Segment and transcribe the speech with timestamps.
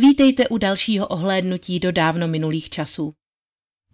[0.00, 3.14] Vítejte u dalšího ohlédnutí do dávno minulých časů.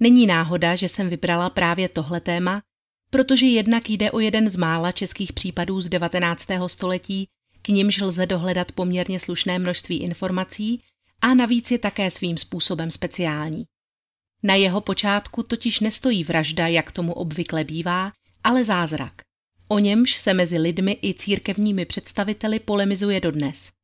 [0.00, 2.62] Není náhoda, že jsem vybrala právě tohle téma,
[3.10, 6.48] protože jednak jde o jeden z mála českých případů z 19.
[6.66, 7.28] století,
[7.62, 10.82] k nimž lze dohledat poměrně slušné množství informací
[11.20, 13.64] a navíc je také svým způsobem speciální.
[14.42, 18.12] Na jeho počátku totiž nestojí vražda, jak tomu obvykle bývá,
[18.44, 19.12] ale zázrak.
[19.68, 23.75] O němž se mezi lidmi i církevními představiteli polemizuje dodnes.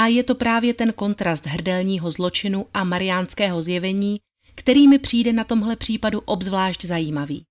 [0.00, 4.20] A je to právě ten kontrast hrdelního zločinu a mariánského zjevení,
[4.54, 7.44] který mi přijde na tomhle případu obzvlášť zajímavý.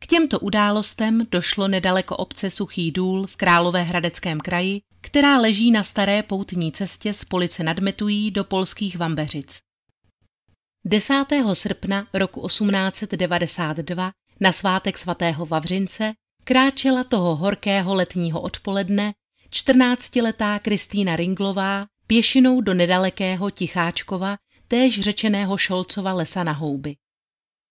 [0.00, 6.22] K těmto událostem došlo nedaleko obce Suchý důl v Královéhradeckém kraji, která leží na staré
[6.22, 9.58] poutní cestě z Police nad Metují do polských Vambeřic.
[10.84, 11.24] 10.
[11.52, 16.12] srpna roku 1892 na svátek svatého Vavřince
[16.44, 19.12] kráčela toho horkého letního odpoledne
[19.52, 24.36] 14-letá Kristýna Ringlová pěšinou do nedalekého Ticháčkova,
[24.68, 26.96] též řečeného Šolcova lesa na houby.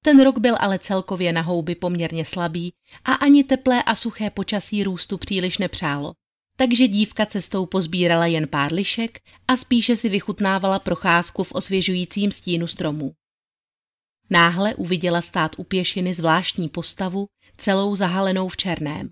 [0.04, 2.74] Ten rok byl ale celkově na houby poměrně slabý
[3.06, 6.14] a ani teplé a suché počasí růstu příliš nepřálo.
[6.58, 12.68] Takže dívka cestou pozbírala jen pár lišek a spíše si vychutnávala procházku v osvěžujícím stínu
[12.68, 13.14] stromů.
[14.30, 19.10] Náhle uviděla stát u pěšiny zvláštní postavu, celou zahalenou v černém.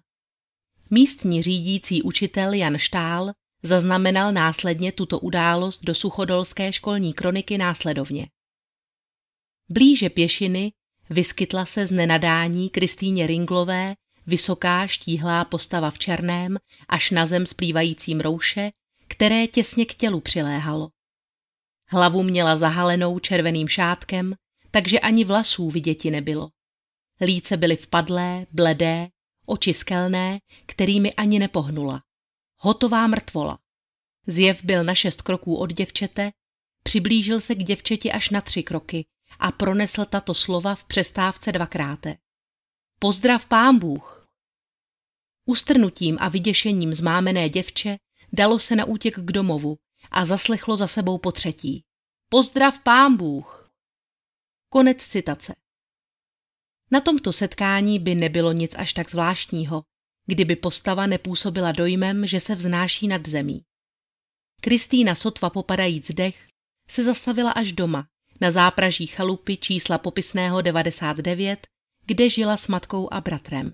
[0.92, 3.32] Místní řídící učitel Jan Štál
[3.64, 8.28] zaznamenal následně tuto událost do suchodolské školní kroniky následovně.
[9.70, 10.72] Blíže pěšiny
[11.10, 13.96] vyskytla se z nenadání Kristýně Ringlové
[14.28, 18.72] vysoká štíhlá postava v černém až na zem splývajícím rouše,
[19.08, 20.90] které těsně k tělu přiléhalo.
[21.90, 24.36] Hlavu měla zahalenou červeným šátkem,
[24.72, 26.50] takže ani vlasů viděti nebylo.
[27.22, 29.10] Líce byly vpadlé, bledé
[29.50, 32.04] oči skelné, kterými ani nepohnula.
[32.58, 33.60] Hotová mrtvola.
[34.28, 36.32] Zjev byl na šest kroků od děvčete,
[36.84, 39.06] přiblížil se k děvčeti až na tři kroky
[39.40, 42.18] a pronesl tato slova v přestávce dvakráte.
[43.00, 44.30] Pozdrav pán Bůh!
[45.46, 47.98] Ustrnutím a vyděšením zmámené děvče
[48.34, 49.78] dalo se na útěk k domovu
[50.12, 51.84] a zaslechlo za sebou po třetí.
[52.30, 53.72] Pozdrav pán Bůh!
[54.70, 55.56] Konec citace.
[56.92, 59.84] Na tomto setkání by nebylo nic až tak zvláštního,
[60.26, 63.64] kdyby postava nepůsobila dojmem, že se vznáší nad zemí.
[64.62, 66.48] Kristýna sotva popadajíc dech
[66.90, 68.08] se zastavila až doma,
[68.42, 71.68] na zápraží chalupy čísla popisného 99,
[72.06, 73.74] kde žila s matkou a bratrem.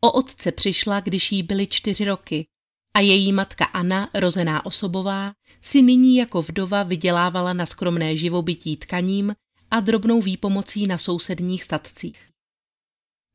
[0.00, 2.46] O otce přišla, když jí byly čtyři roky
[2.94, 9.34] a její matka Anna, rozená osobová, si nyní jako vdova vydělávala na skromné živobytí tkaním
[9.70, 12.28] a drobnou výpomocí na sousedních statcích.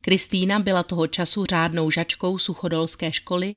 [0.02, 3.54] Kristýna byla toho času řádnou žačkou suchodolské školy,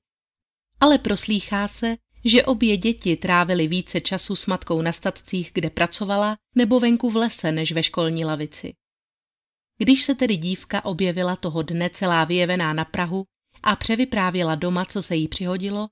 [0.80, 6.36] ale proslýchá se, že obě děti trávily více času s matkou na statcích, kde pracovala,
[6.54, 8.74] nebo venku v lese, než ve školní lavici.
[9.78, 13.24] Když se tedy dívka objevila toho dne celá vyjevená na Prahu
[13.62, 15.88] a převyprávěla doma, co se jí přihodilo,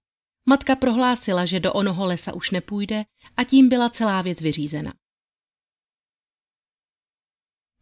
[0.48, 3.04] matka prohlásila, že do onoho lesa už nepůjde
[3.36, 4.92] a tím byla celá věc vyřízena.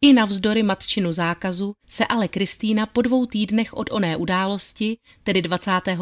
[0.05, 5.99] I navzdory matčinu zákazu se ale Kristýna po dvou týdnech od oné události, tedy 25.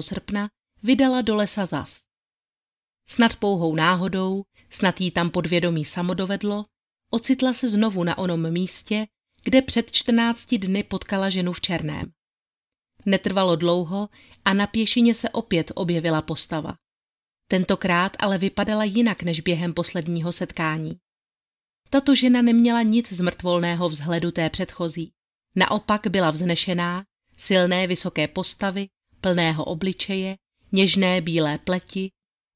[0.00, 0.48] srpna,
[0.82, 2.00] vydala do lesa zas.
[3.08, 6.62] Snad pouhou náhodou, snad jí tam podvědomí samodovedlo,
[7.10, 9.06] ocitla se znovu na onom místě,
[9.44, 12.12] kde před 14 dny potkala ženu v černém.
[13.06, 14.08] Netrvalo dlouho
[14.44, 16.74] a na pěšině se opět objevila postava.
[17.48, 21.03] Tentokrát ale vypadala jinak než během posledního setkání.
[21.90, 25.12] Tato žena neměla nic z mrtvolného vzhledu té předchozí.
[25.56, 27.04] Naopak byla vznešená,
[27.38, 28.88] silné vysoké postavy,
[29.20, 30.36] plného obličeje,
[30.72, 32.10] něžné bílé pleti,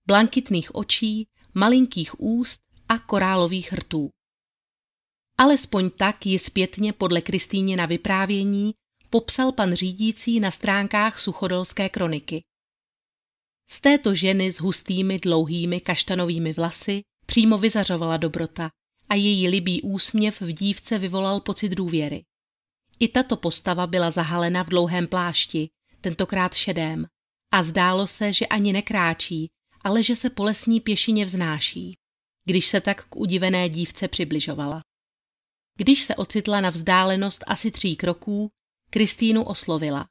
[0.06, 4.10] blankitných očí, malinkých úst a korálových rtů.
[5.38, 8.74] Alespoň tak ji zpětně podle Kristýně na vyprávění
[9.10, 12.42] popsal pan řídící na stránkách suchodolské kroniky.
[13.70, 18.70] Z této ženy s hustými dlouhými kaštanovými vlasy přímo vyzařovala dobrota
[19.08, 22.24] a její libý úsměv v dívce vyvolal pocit důvěry.
[22.98, 25.70] I tato postava byla zahalena v dlouhém plášti,
[26.00, 27.06] tentokrát šedém,
[27.52, 29.50] a zdálo se, že ani nekráčí,
[29.80, 31.94] ale že se po lesní pěšině vznáší.
[32.44, 34.80] když se tak k udivené dívce přibližovala.
[35.76, 38.50] Když se ocitla na vzdálenost asi tří kroků,
[38.90, 40.08] Kristýnu oslovila.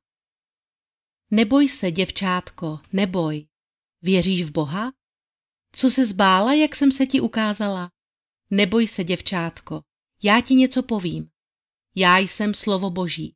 [1.31, 3.47] Neboj se, děvčátko, neboj.
[4.01, 4.91] Věříš v Boha?
[5.71, 7.91] Co se zbála, jak jsem se ti ukázala?
[8.49, 9.81] Neboj se, děvčátko,
[10.23, 11.29] já ti něco povím.
[11.95, 13.35] Já jsem slovo boží.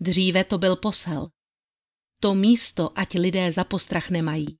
[0.00, 1.28] Dříve to byl posel.
[2.20, 4.58] To místo, ať lidé za postrach nemají.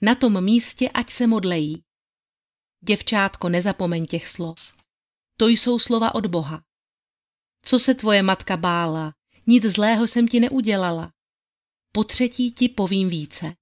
[0.00, 1.84] Na tom místě, ať se modlejí.
[2.80, 4.72] Děvčátko, nezapomeň těch slov.
[5.36, 6.64] To jsou slova od Boha.
[7.62, 9.14] Co se tvoje matka bála,
[9.46, 11.12] nic zlého jsem ti neudělala.
[11.92, 13.54] Po třetí ti povím více.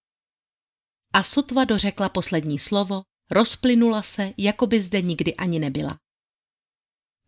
[1.13, 5.99] A sotva dořekla poslední slovo, rozplynula se, jako by zde nikdy ani nebyla.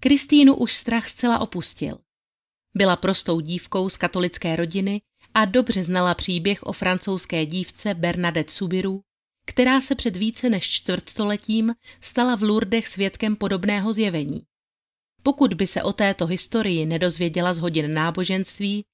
[0.03, 1.99] Kristýnu už strach zcela opustil.
[2.75, 5.01] Byla prostou dívkou z katolické rodiny
[5.35, 9.03] a dobře znala příběh o francouzské dívce Bernadette Subiru,
[9.47, 14.43] která se před více než čtvrtstoletím stala v Lourdech svědkem podobného zjevení.
[15.23, 18.85] Pokud by se o této historii nedozvěděla z hodin náboženství,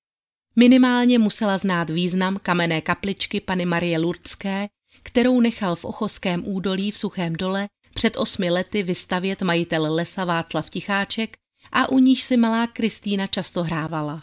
[0.56, 4.68] minimálně musela znát význam kamenné kapličky Pany Marie Lurdské,
[5.04, 10.70] kterou nechal v Ochoském údolí v Suchém dole před osmi lety vystavět majitel lesa Václav
[10.70, 11.36] Ticháček
[11.72, 14.22] a u níž si malá Kristýna často hrávala.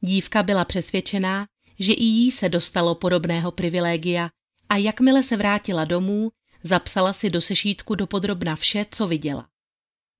[0.00, 1.46] Dívka byla přesvědčená,
[1.78, 4.30] že i jí se dostalo podobného privilegia
[4.68, 6.30] a jakmile se vrátila domů,
[6.62, 9.48] zapsala si do sešítku dopodrobna vše, co viděla.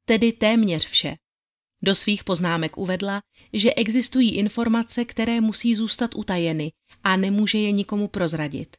[0.05, 1.17] Tedy téměř vše.
[1.82, 6.73] Do svých poznámek uvedla, že existují informace, které musí zůstat utajeny
[7.05, 8.77] a nemůže je nikomu prozradit.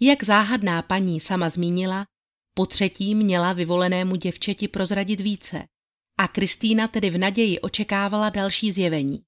[0.00, 2.04] Jak záhadná paní sama zmínila,
[2.54, 5.64] po třetí měla vyvolenému děvčeti prozradit více
[6.18, 9.22] a Kristýna tedy v naději očekávala další zjevení.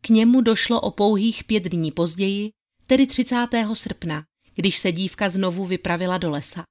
[0.00, 2.50] K němu došlo o pouhých pět dní později,
[2.86, 3.46] tedy 30.
[3.74, 4.24] srpna,
[4.54, 6.64] když se dívka znovu vypravila do lesa.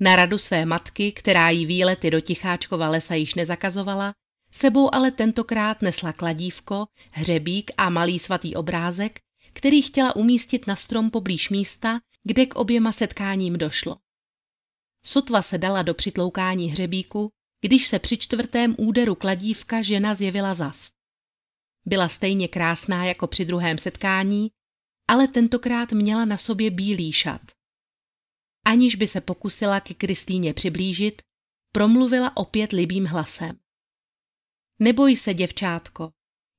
[0.00, 4.12] Na radu své matky, která jí výlety do Ticháčkova lesa již nezakazovala,
[4.56, 9.20] sebou ale tentokrát nesla kladívko, hřebík a malý svatý obrázek,
[9.52, 13.96] který chtěla umístit na strom poblíž místa, kde k oběma setkáním došlo.
[15.06, 17.30] Sotva se dala do přitloukání hřebíku,
[17.60, 20.90] když se při čtvrtém úderu kladívka žena zjevila zas.
[21.86, 24.50] Byla stejně krásná jako při druhém setkání,
[25.08, 27.40] ale tentokrát měla na sobě bílý šat.
[28.66, 31.22] Aniž by se pokusila ke Kristýně přiblížit,
[31.72, 33.63] promluvila opět libým hlasem.
[34.78, 36.10] Neboj se, děvčátko,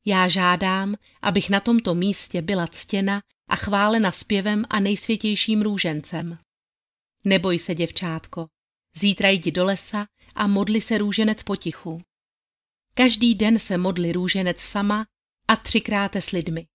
[0.06, 6.38] já žádám, abych na tomto místě byla ctěna a chválena zpěvem a nejsvětějším růžencem.
[7.24, 8.48] Neboj se, děvčátko,
[8.96, 12.02] zítra jdi do lesa a modli se růženec potichu.
[12.94, 15.06] Každý den se modli růženec sama
[15.48, 16.68] a třikrát s lidmi.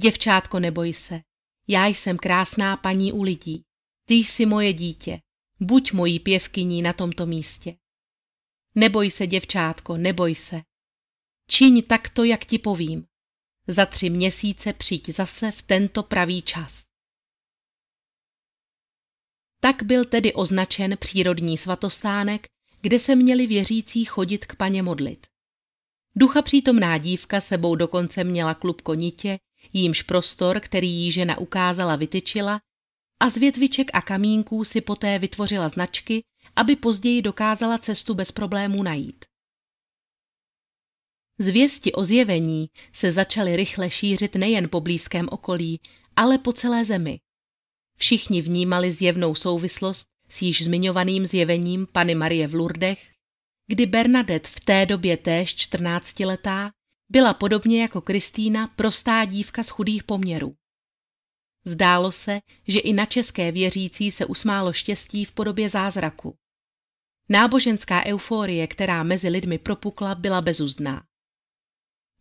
[0.00, 1.20] Děvčátko, neboj se,
[1.68, 3.62] já jsem krásná paní u lidí.
[4.08, 5.20] Ty jsi moje dítě,
[5.60, 7.76] buď mojí pěvkyní na tomto místě.
[8.74, 10.62] Neboj se, děvčátko, neboj se.
[11.50, 13.06] Čiň takto, jak ti povím.
[13.68, 16.86] Za tři měsíce přijď zase v tento pravý čas.
[19.60, 22.46] Tak byl tedy označen přírodní svatostánek,
[22.80, 25.26] kde se měli věřící chodit k paně modlit.
[26.16, 29.38] Ducha přítomná dívka sebou dokonce měla klub konitě,
[29.72, 32.60] jímž prostor, který jí žena ukázala, vytyčila
[33.20, 36.22] a z větviček a kamínků si poté vytvořila značky,
[36.56, 39.24] aby později dokázala cestu bez problémů najít.
[41.38, 45.80] Zvěsti o zjevení se začaly rychle šířit nejen po blízkém okolí,
[46.16, 47.18] ale po celé zemi.
[47.98, 53.10] Všichni vnímali zjevnou souvislost s již zmiňovaným zjevením Pany Marie v Lurdech,
[53.66, 56.70] kdy Bernadette v té době též 14-letá
[57.10, 60.54] byla podobně jako Kristýna prostá dívka z chudých poměrů.
[61.64, 66.36] Zdálo se, že i na české věřící se usmálo štěstí v podobě zázraku.
[67.28, 71.02] Náboženská euforie, která mezi lidmi propukla, byla bezuzdná.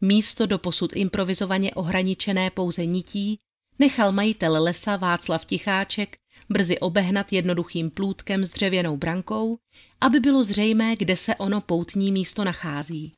[0.01, 3.39] Místo do posud improvizovaně ohraničené pouze nití
[3.79, 6.17] nechal majitel lesa Václav Ticháček
[6.49, 9.57] brzy obehnat jednoduchým plůtkem s dřevěnou brankou,
[10.01, 13.15] aby bylo zřejmé, kde se ono poutní místo nachází.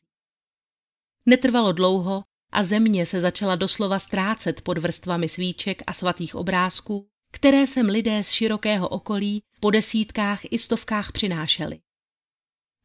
[1.26, 7.68] Netrvalo dlouho a země se začala doslova ztrácet pod vrstvami svíček a svatých obrázků, které
[7.68, 11.80] sem lidé z širokého okolí po desítkách i stovkách přinášeli.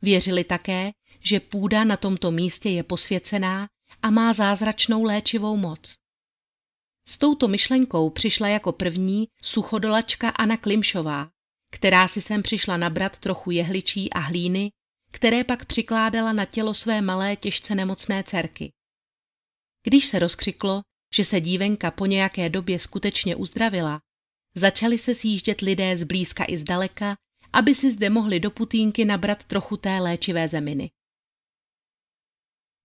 [0.03, 0.91] Věřili také,
[1.23, 3.69] že půda na tomto místě je posvěcená
[4.03, 5.97] a má zázračnou léčivou moc.
[7.09, 11.31] S touto myšlenkou přišla jako první suchodolačka Anna Klimšová,
[11.73, 14.71] která si sem přišla nabrat trochu jehličí a hlíny,
[15.11, 18.73] které pak přikládala na tělo své malé těžce nemocné dcerky.
[19.83, 20.83] Když se rozkřiklo,
[21.15, 24.01] že se dívenka po nějaké době skutečně uzdravila,
[24.55, 27.17] začali se sjíždět lidé z blízka i zdaleka,
[27.53, 30.91] aby si zde mohli do putínky nabrat trochu té léčivé zeminy.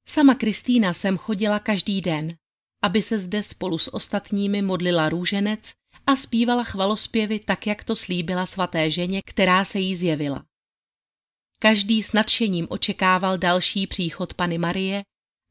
[0.08, 2.38] Sama Kristýna sem chodila každý den,
[2.84, 5.74] aby se zde spolu s ostatními modlila růženec
[6.08, 10.46] a zpívala chvalospěvy tak, jak to slíbila svaté ženě, která se jí zjevila.
[11.60, 15.04] Každý s nadšením očekával další příchod Pany Marie,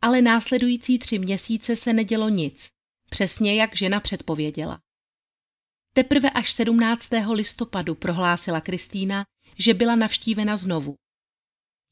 [0.02, 2.68] ale následující tři měsíce se nedělo nic,
[3.10, 4.83] přesně jak žena předpověděla.
[5.96, 7.10] Teprve až 17.
[7.32, 9.24] listopadu prohlásila Kristýna,
[9.58, 10.94] že byla navštívena znovu.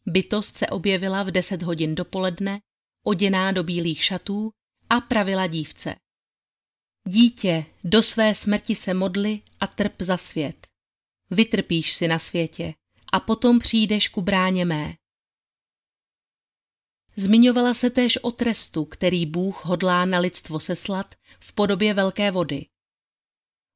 [0.06, 2.60] Bytost se objevila v 10 hodin dopoledne,
[3.06, 4.50] oděná do bílých šatů
[4.90, 5.94] a pravila dívce.
[7.08, 10.66] Dítě, do své smrti se modli a trp za svět.
[11.30, 12.74] Vytrpíš si na světě
[13.12, 14.94] a potom přijdeš ku bráně mé.
[17.16, 22.66] Zmiňovala se též o trestu, který Bůh hodlá na lidstvo seslat v podobě velké vody.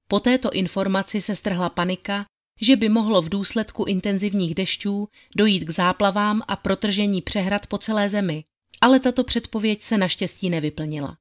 [0.09, 2.27] Po této informaci se strhla panika,
[2.61, 8.09] že by mohlo v důsledku intenzivních dešťů dojít k záplavám a protržení přehrad po celé
[8.09, 8.45] zemi,
[8.81, 11.17] ale tato předpověď se naštěstí nevyplnila.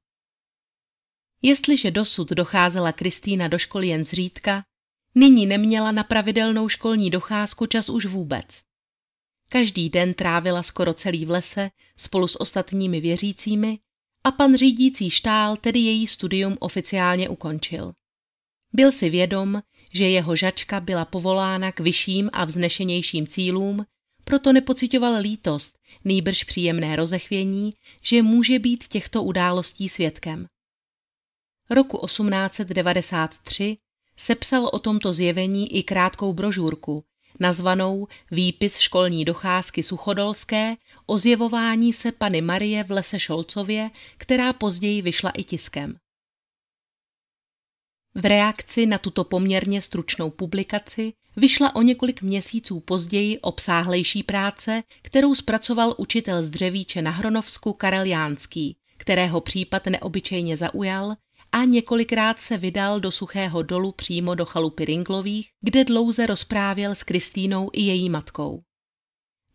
[1.42, 4.64] Jestliže dosud docházela Kristýna do školy jen zřídka,
[5.14, 8.60] nyní neměla na pravidelnou školní docházku čas už vůbec.
[9.48, 13.78] Každý den trávila skoro celý v lese spolu s ostatními věřícími
[14.24, 17.92] a pan řídící štál tedy její studium oficiálně ukončil.
[18.72, 23.86] Byl si vědom, že jeho žačka byla povolána k vyšším a vznešenějším cílům,
[24.24, 27.70] proto nepocitoval lítost, nýbrž příjemné rozechvění,
[28.02, 30.46] že může být těchto událostí svědkem.
[31.70, 33.76] Roku 1893
[34.16, 37.04] sepsal o tomto zjevení i krátkou brožurku,
[37.40, 45.02] nazvanou Výpis školní docházky Suchodolské o zjevování se Pany Marie v lese Šolcově, která později
[45.02, 45.98] vyšla i tiskem.
[48.18, 55.34] V reakci na tuto poměrně stručnou publikaci vyšla o několik měsíců později obsáhlejší práce, kterou
[55.34, 61.14] zpracoval učitel z Dřevíče na Hronovsku Karel Jánský, kterého případ neobyčejně zaujal
[61.52, 67.02] a několikrát se vydal do suchého dolu přímo do chalupy Ringlových, kde dlouze rozprávěl s
[67.02, 68.62] Kristýnou i její matkou.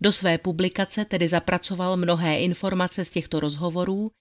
[0.02, 4.12] Do své publikace tedy zapracoval mnohé informace z těchto rozhovorů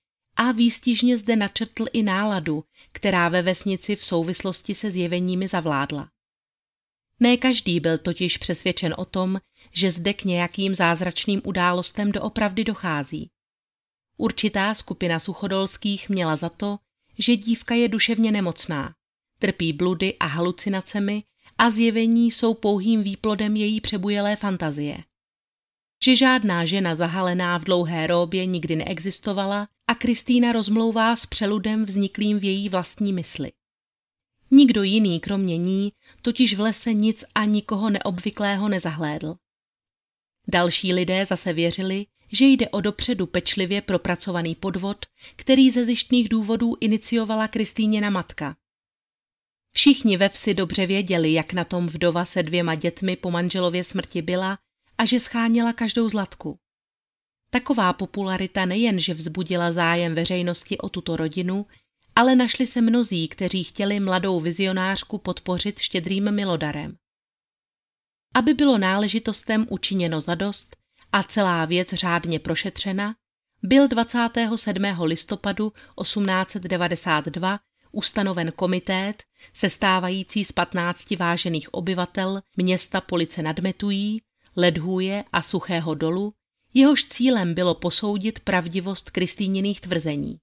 [0.40, 6.08] a výstižně zde načrtl i náladu, která ve vesnici v souvislosti se zjeveními zavládla.
[7.20, 9.40] Ne každý byl totiž přesvědčen o tom,
[9.74, 13.30] že zde k nějakým zázračným událostem doopravdy dochází.
[14.16, 16.78] Určitá skupina suchodolských měla za to,
[17.18, 18.94] že dívka je duševně nemocná,
[19.38, 21.22] trpí bludy a halucinacemi
[21.58, 24.98] a zjevení jsou pouhým výplodem její přebujelé fantazie.
[26.04, 32.38] Že žádná žena zahalená v dlouhé róbě nikdy neexistovala a Kristýna rozmlouvá s přeludem vzniklým
[32.38, 33.52] v její vlastní mysli.
[34.50, 35.92] Nikdo jiný kromě ní
[36.22, 39.36] totiž v lese nic a nikoho neobvyklého nezahlédl.
[40.48, 46.76] Další lidé zase věřili, že jde o dopředu pečlivě propracovaný podvod, který ze zjištných důvodů
[46.80, 48.56] iniciovala Kristýněna matka.
[49.72, 54.22] Všichni ve vsi dobře věděli, jak na tom vdova se dvěma dětmi po manželově smrti
[54.22, 54.58] byla
[55.00, 56.58] a že scháněla každou zlatku.
[57.50, 61.66] Taková popularita nejen, že vzbudila zájem veřejnosti o tuto rodinu,
[62.16, 66.96] ale našli se mnozí, kteří chtěli mladou vizionářku podpořit štědrým milodarem.
[68.34, 70.76] Aby bylo náležitostem učiněno zadost,
[71.12, 73.14] a celá věc řádně prošetřena,
[73.62, 74.84] byl 27.
[75.02, 77.60] listopadu 1892
[77.92, 79.22] ustanoven komitét,
[79.54, 84.20] sestávající z 15 vážených obyvatel města Police nad Metují,
[84.60, 86.32] Ledhůje a Suchého dolu,
[86.74, 90.38] jehož cílem bylo posoudit pravdivost Kristýniných tvrzení.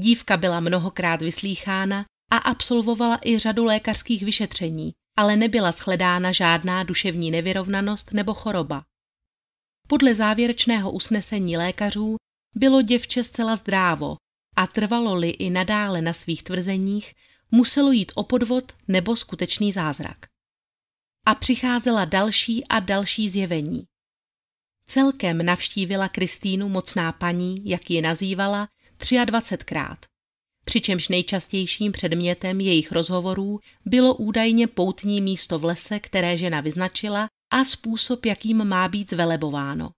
[0.00, 7.30] Dívka byla mnohokrát vyslýchána a absolvovala i řadu lékařských vyšetření, ale nebyla shledána žádná duševní
[7.30, 8.84] nevyrovnanost nebo choroba.
[9.88, 12.16] Podle závěrečného usnesení lékařů
[12.54, 14.16] bylo děvče zcela zdrávo
[14.56, 17.14] a trvalo-li i nadále na svých tvrzeních,
[17.50, 20.33] muselo jít o podvod nebo skutečný zázrak.
[21.26, 23.84] A přicházela další a další zjevení.
[24.86, 28.68] Celkem navštívila Kristýnu mocná paní, jak ji nazývala,
[29.00, 29.96] 23krát.
[30.64, 37.64] Přičemž nejčastějším předmětem jejich rozhovorů bylo údajně poutní místo v lese, které žena vyznačila a
[37.64, 39.90] způsob, jakým má být zvelebováno.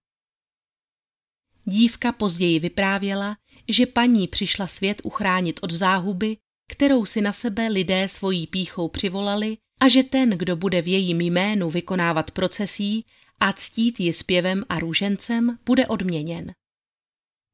[1.64, 3.37] Dívka později vyprávěla,
[3.68, 6.37] že paní přišla svět uchránit od záhuby,
[6.71, 11.21] kterou si na sebe lidé svojí píchou přivolali a že ten, kdo bude v jejím
[11.21, 13.04] jménu vykonávat procesí
[13.40, 16.52] a ctít ji zpěvem a růžencem, bude odměněn.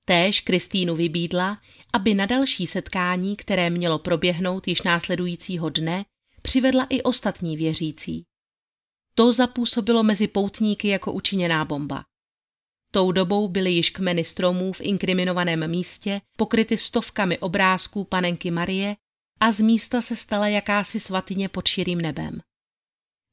[0.05, 1.59] Též Kristýnu vybídla,
[1.93, 6.05] aby na další setkání, které mělo proběhnout již následujícího dne,
[6.43, 8.25] přivedla i ostatní věřící.
[9.15, 12.05] To zapůsobilo mezi poutníky jako učiněná bomba.
[12.93, 18.97] Tou dobou byly již kmeny stromů v inkriminovaném místě pokryty stovkami obrázků panenky Marie
[19.43, 22.41] a z místa se stala jakási svatyně pod širým nebem.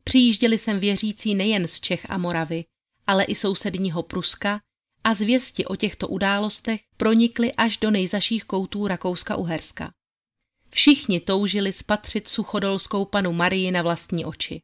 [0.04, 2.66] Přijížděli sem věřící nejen z Čech a Moravy,
[3.08, 4.62] ale i sousedního Pruska
[5.04, 9.92] a zvěsti o těchto událostech pronikly až do nejzaších koutů Rakouska-Uherska.
[10.70, 14.62] Všichni toužili spatřit suchodolskou panu Marii na vlastní oči.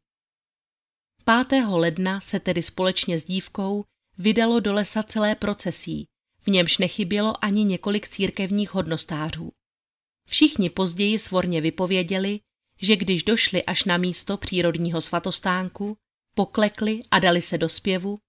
[1.50, 1.64] 5.
[1.68, 3.84] ledna se tedy společně s dívkou
[4.18, 6.06] vydalo do lesa celé procesí,
[6.42, 9.52] v němž nechybělo ani několik církevních hodnostářů.
[10.28, 12.40] Všichni později svorně vypověděli,
[12.82, 15.98] že když došli až na místo přírodního svatostánku,
[16.36, 18.20] poklekli a dali se do zpěvu,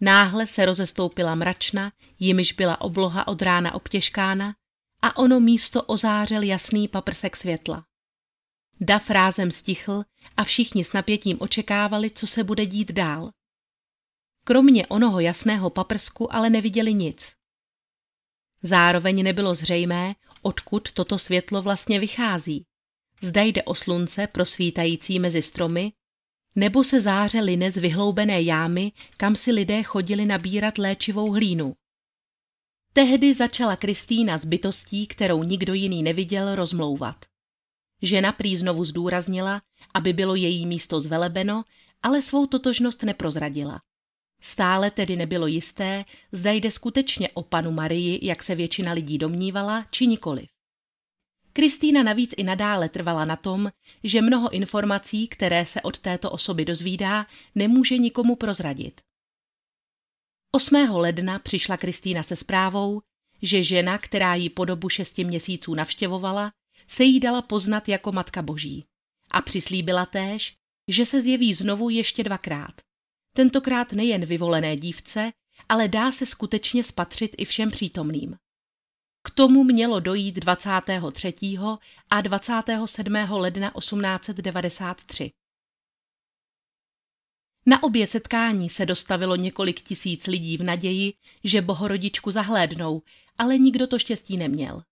[0.00, 4.54] náhle se rozestoupila mračna, jimiž byla obloha od rána obtěžkána
[5.02, 7.84] a ono místo ozářel jasný paprsek světla.
[8.80, 10.04] Dav rázem stichl
[10.36, 13.30] a všichni s napětím očekávali, co se bude dít dál.
[14.44, 17.32] Kromě onoho jasného paprsku ale neviděli nic.
[18.62, 22.64] Zároveň nebylo zřejmé, odkud toto světlo vlastně vychází.
[23.22, 25.92] Zda jde o slunce prosvítající mezi stromy,
[26.56, 31.74] nebo se záře line z vyhloubené jámy, kam si lidé chodili nabírat léčivou hlínu.
[32.92, 37.24] Tehdy začala Kristýna s bytostí, kterou nikdo jiný neviděl, rozmlouvat.
[38.02, 39.62] Žena prý znovu zdůraznila,
[39.94, 41.64] aby bylo její místo zvelebeno,
[42.02, 43.80] ale svou totožnost neprozradila.
[44.40, 49.86] Stále tedy nebylo jisté, zda jde skutečně o panu Marii, jak se většina lidí domnívala,
[49.90, 50.46] či nikoliv.
[51.52, 53.70] Kristýna navíc i nadále trvala na tom,
[54.04, 59.00] že mnoho informací, které se od této osoby dozvídá, nemůže nikomu prozradit.
[60.52, 60.74] 8.
[60.90, 63.00] ledna přišla Kristýna se zprávou,
[63.42, 66.52] že žena, která ji po dobu šesti měsíců navštěvovala,
[66.86, 68.84] se jí dala poznat jako Matka Boží
[69.30, 70.56] a přislíbila též,
[70.88, 72.89] že se zjeví znovu ještě dvakrát.
[73.32, 75.32] Tentokrát nejen vyvolené dívce,
[75.68, 78.36] ale dá se skutečně spatřit i všem přítomným.
[79.22, 81.34] K tomu mělo dojít 23.
[82.10, 83.14] a 27.
[83.30, 85.30] ledna 1893.
[87.66, 91.12] Na obě setkání se dostavilo několik tisíc lidí v naději,
[91.44, 93.02] že bohorodičku zahlédnou,
[93.38, 94.82] ale nikdo to štěstí neměl.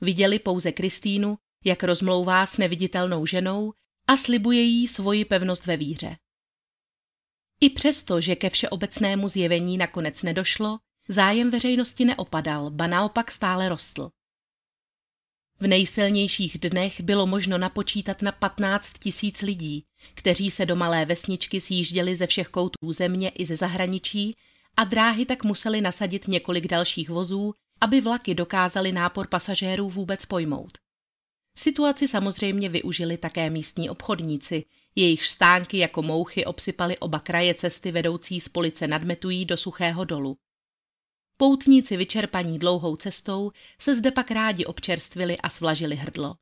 [0.00, 3.72] Viděli pouze Kristýnu, jak rozmlouvá s neviditelnou ženou
[4.06, 6.16] a slibuje jí svoji pevnost ve víře.
[7.60, 14.10] I přesto, že ke všeobecnému zjevení nakonec nedošlo, zájem veřejnosti neopadal, ba naopak stále rostl.
[15.60, 21.60] V nejsilnějších dnech bylo možno napočítat na 15 tisíc lidí, kteří se do malé vesničky
[21.60, 24.34] sjížděli ze všech koutů země i ze zahraničí
[24.76, 30.78] a dráhy tak museli nasadit několik dalších vozů, aby vlaky dokázaly nápor pasažérů vůbec pojmout.
[31.56, 34.64] Situaci samozřejmě využili také místní obchodníci,
[34.98, 40.36] jejich stánky jako mouchy obsypaly oba kraje cesty vedoucí z police nadmetují do suchého dolu.
[41.36, 46.34] Poutníci vyčerpaní dlouhou cestou se zde pak rádi občerstvili a svlažili hrdlo.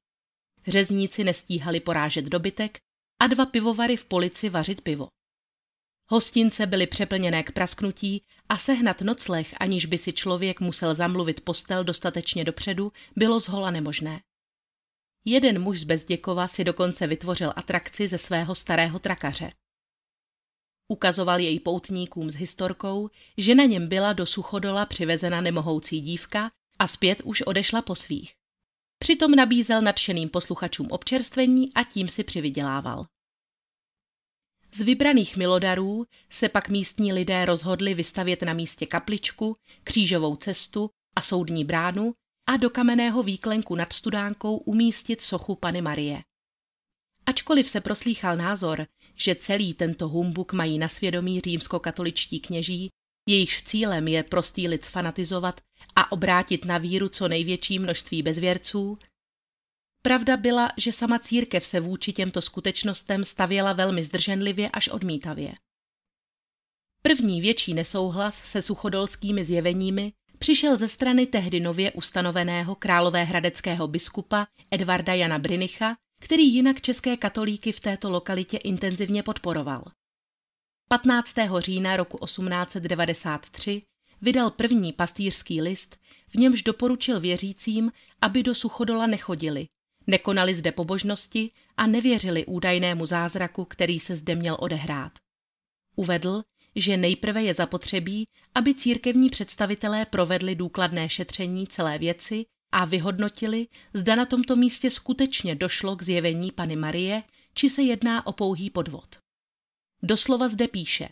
[0.67, 2.79] Řezníci nestíhali porážet dobytek
[3.23, 5.09] a dva pivovary v polici vařit pivo.
[6.09, 11.85] Hostince byly přeplněné k prasknutí a sehnat nocleh, aniž by si člověk musel zamluvit postel
[11.85, 14.21] dostatečně dopředu, bylo zhola nemožné.
[15.29, 19.51] Jeden muž z Bezděkova si dokonce vytvořil atrakci ze svého starého trakaře.
[20.89, 26.87] Ukazoval jej poutníkům s historkou, že na něm byla do Suchodola přivezena nemohoucí dívka a
[26.87, 28.33] zpět už odešla po svých.
[28.99, 33.07] Přitom nabízel nadšeným posluchačům občerstvení a tím si přivydělával.
[34.75, 41.21] Z vybraných milodarů se pak místní lidé rozhodli vystavět na místě kapličku, křížovou cestu a
[41.21, 42.15] soudní bránu
[42.47, 46.23] a do kamenného výklenku nad studánkou umístit sochu Pany Marie.
[47.27, 52.91] Ačkoliv se proslýchal názor, že celý tento humbuk mají na svědomí římskokatoličtí kněží,
[53.29, 55.61] jejichž cílem je prostý lid fanatizovat
[55.97, 58.99] a obrátit na víru co největší množství bezvěrců,
[60.03, 65.55] pravda byla, že sama církev se vůči těmto skutečnostem stavěla velmi zdrženlivě až odmítavě.
[67.03, 75.15] První větší nesouhlas se suchodolskými zjeveními přišel ze strany tehdy nově ustanoveného královéhradeckého biskupa Edvarda
[75.15, 79.85] Jana Brynicha, který jinak české katolíky v této lokalitě intenzivně podporoval.
[80.89, 81.35] 15.
[81.59, 83.83] října roku 1893
[84.21, 85.97] vydal první pastýřský list,
[86.29, 89.67] v němž doporučil věřícím, aby do Suchodola nechodili,
[90.07, 95.13] nekonali zde pobožnosti a nevěřili údajnému zázraku, který se zde měl odehrát.
[95.97, 96.43] Uvedl,
[96.77, 104.15] že nejprve je zapotřebí, aby církevní představitelé provedli důkladné šetření celé věci a vyhodnotili, zda
[104.15, 107.23] na tomto místě skutečně došlo k zjevení Pany Marie,
[107.55, 109.17] či se jedná o pouhý podvod.
[110.03, 111.09] Doslova zde píše.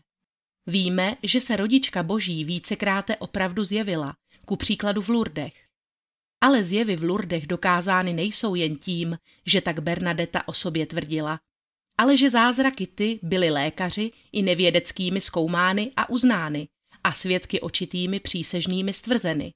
[0.66, 5.64] Víme, že se rodička boží vícekráte opravdu zjevila, ku příkladu v Lurdech.
[6.40, 11.40] Ale zjevy v Lurdech dokázány nejsou jen tím, že tak Bernadeta o sobě tvrdila,
[11.98, 16.68] ale že zázraky ty byly lékaři i nevědeckými zkoumány a uznány
[17.04, 19.52] a svědky očitými přísežnými stvrzeny.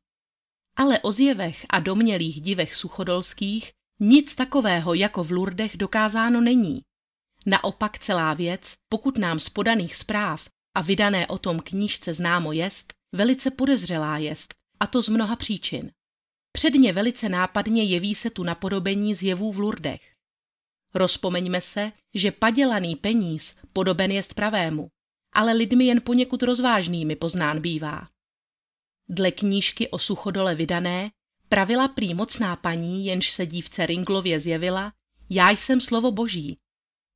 [0.77, 6.81] Ale o zjevech a domnělých divech suchodolských nic takového jako v Lurdech dokázáno není.
[7.47, 12.93] Naopak celá věc, pokud nám z podaných zpráv a vydané o tom knížce známo jest,
[13.15, 15.91] velice podezřelá jest, a to z mnoha příčin.
[16.53, 20.18] Předně velice nápadně jeví se tu napodobení zjevů v Lurdech.
[20.95, 24.89] Rozpomeňme se, že padělaný peníz podoben jest pravému,
[25.33, 28.09] ale lidmi jen poněkud rozvážnými poznán bývá.
[29.09, 31.11] Dle knížky o suchodole vydané
[31.49, 34.93] pravila prý mocná paní, jenž se dívce Ringlově zjevila,
[35.31, 36.59] já jsem slovo boží,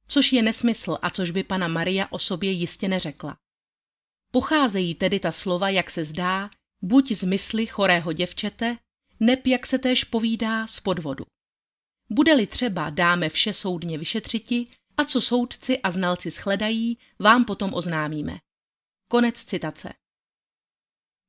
[0.09, 3.37] což je nesmysl a což by pana Maria o sobě jistě neřekla.
[4.31, 6.51] Pocházejí tedy ta slova, jak se zdá,
[6.83, 8.77] buď z mysli chorého děvčete,
[9.21, 11.25] neb jak se též povídá z podvodu.
[12.11, 18.39] Bude-li třeba, dáme vše soudně vyšetřiti a co soudci a znalci shledají, vám potom oznámíme.
[19.09, 19.93] Konec citace.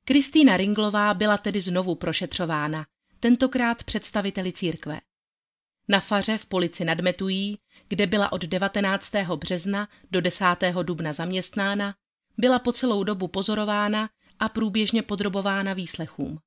[0.04, 2.86] Kristýna Ringlová byla tedy znovu prošetřována,
[3.20, 5.00] tentokrát představiteli církve.
[5.88, 7.58] Na faře v polici nadmetují,
[7.88, 9.12] kde byla od 19.
[9.36, 10.44] března do 10.
[10.82, 11.94] dubna zaměstnána,
[12.38, 16.38] byla po celou dobu pozorována a průběžně podrobována výslechům.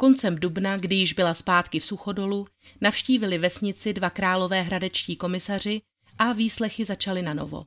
[0.00, 2.46] Koncem dubna, kdy již byla zpátky v Suchodolu,
[2.80, 5.82] navštívili vesnici dva králové hradečtí komisaři
[6.18, 7.64] a výslechy začaly na novo.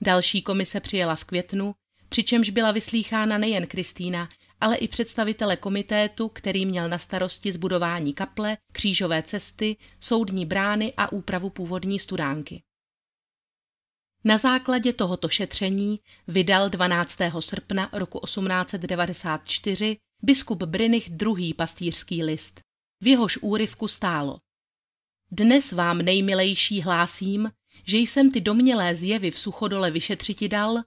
[0.00, 1.74] Další komise přijela v květnu,
[2.08, 4.28] přičemž byla vyslýchána nejen Kristýna,
[4.60, 11.12] ale i představitele komitétu, který měl na starosti zbudování kaple, křížové cesty, soudní brány a
[11.12, 12.62] úpravu původní studánky.
[14.24, 17.18] Na základě tohoto šetření vydal 12.
[17.40, 22.60] srpna roku 1894 biskup Brinich druhý pastýřský list.
[23.00, 24.38] V jehož úryvku stálo.
[25.30, 27.50] Dnes vám nejmilejší hlásím,
[27.84, 30.78] že jsem ty domnělé zjevy v suchodole vyšetřiti dal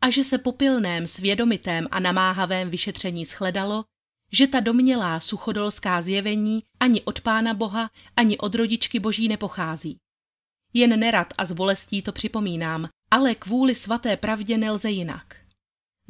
[0.00, 3.84] a že se po pilném, svědomitém a namáhavém vyšetření shledalo,
[4.32, 9.96] že ta domnělá suchodolská zjevení ani od Pána Boha, ani od rodičky Boží nepochází.
[10.74, 15.41] Jen nerad a s bolestí to připomínám, ale kvůli svaté pravdě nelze jinak.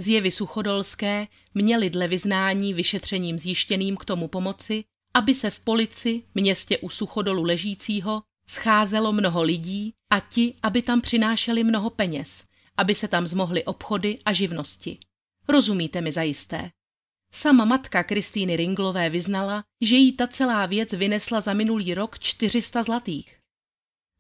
[0.03, 4.85] Zjevy suchodolské měly dle vyznání vyšetřením zjištěným k tomu pomoci,
[5.15, 11.01] aby se v polici, městě u suchodolu ležícího, scházelo mnoho lidí a ti, aby tam
[11.01, 12.45] přinášeli mnoho peněz,
[12.77, 14.99] aby se tam zmohly obchody a živnosti.
[15.49, 16.71] Rozumíte mi zajisté.
[17.35, 22.83] Sama matka Kristýny Ringlové vyznala, že jí ta celá věc vynesla za minulý rok 400
[22.83, 23.39] zlatých.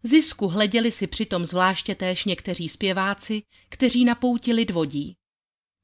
[0.02, 5.16] Zisku hleděli si přitom zvláště též někteří zpěváci, kteří na pouti lid vodí.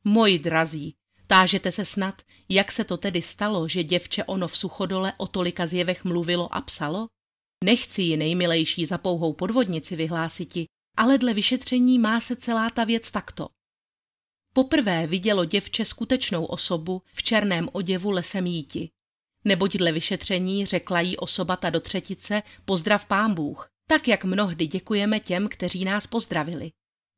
[0.05, 0.95] Moji drazí,
[1.27, 5.67] tážete se snad, jak se to tedy stalo, že děvče ono v suchodole o tolika
[5.67, 7.07] zjevech mluvilo a psalo?
[7.65, 13.11] Nechci ji nejmilejší za pouhou podvodnici vyhlásiti, ale dle vyšetření má se celá ta věc
[13.11, 13.49] takto.
[14.55, 18.91] Poprvé vidělo děvče skutečnou osobu v černém oděvu lesem jíti.
[19.45, 24.67] Neboť dle vyšetření řekla jí osoba ta do třetice pozdrav pán Bůh, tak jak mnohdy
[24.67, 26.71] děkujeme těm, kteří nás pozdravili.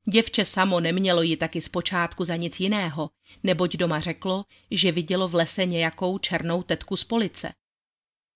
[0.09, 3.11] Děvče samo nemělo ji taky zpočátku za nic jiného,
[3.43, 7.53] neboť doma řeklo, že vidělo v lese nějakou černou tetku z police.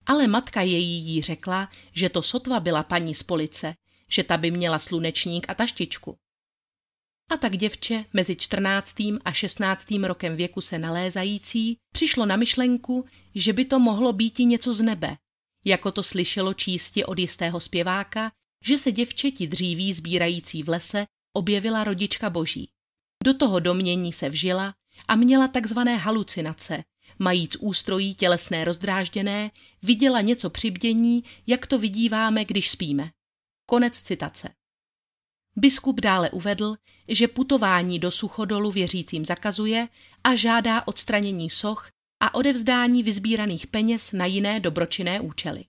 [0.06, 3.74] Ale matka její jí řekla, že to sotva byla paní z police,
[4.08, 6.18] že ta by měla slunečník a taštičku.
[7.30, 8.94] A tak děvče mezi 14.
[9.24, 9.90] a 16.
[10.02, 14.80] rokem věku se nalézající přišlo na myšlenku, že by to mohlo být i něco z
[14.80, 15.16] nebe,
[15.64, 18.32] jako to slyšelo čísti od jistého zpěváka,
[18.64, 22.68] že se děvčeti dříví sbírající v lese objevila rodička boží.
[23.24, 24.74] Do toho domění se vžila
[25.08, 26.84] a měla takzvané halucinace,
[27.18, 29.50] majíc ústrojí tělesné rozdrážděné,
[29.82, 33.10] viděla něco při bdění, jak to vidíváme, když spíme.
[33.66, 34.48] Konec citace.
[35.56, 36.76] Biskup dále uvedl,
[37.08, 39.88] že putování do suchodolu věřícím zakazuje
[40.24, 45.64] a žádá odstranění soch a odevzdání vyzbíraných peněz na jiné dobročinné účely.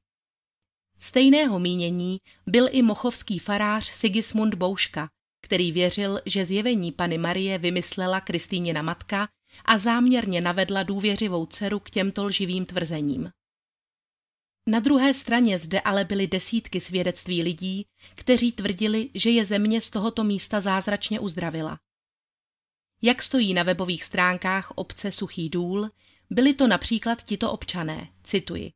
[0.99, 5.09] Stejného mínění byl i mochovský farář Sigismund Bouška,
[5.45, 9.27] který věřil, že zjevení Pany Marie vymyslela Kristýněna matka
[9.65, 13.29] a záměrně navedla důvěřivou dceru k těmto lživým tvrzením.
[14.69, 19.89] Na druhé straně zde ale byly desítky svědectví lidí, kteří tvrdili, že je země z
[19.89, 21.79] tohoto místa zázračně uzdravila.
[23.01, 25.89] Jak stojí na webových stránkách obce Suchý důl,
[26.29, 28.71] byli to například tito občané, cituji.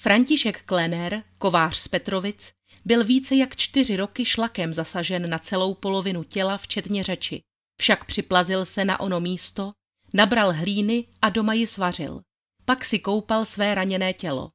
[0.00, 6.24] František Klener, kovář z Petrovic, byl více jak čtyři roky šlakem zasažen na celou polovinu
[6.24, 7.42] těla, včetně řeči.
[7.80, 9.72] Však připlazil se na ono místo,
[10.14, 12.22] nabral hlíny a doma ji svařil.
[12.64, 14.50] Pak si koupal své raněné tělo.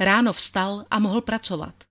[0.00, 1.84] Ráno vstal a mohl pracovat.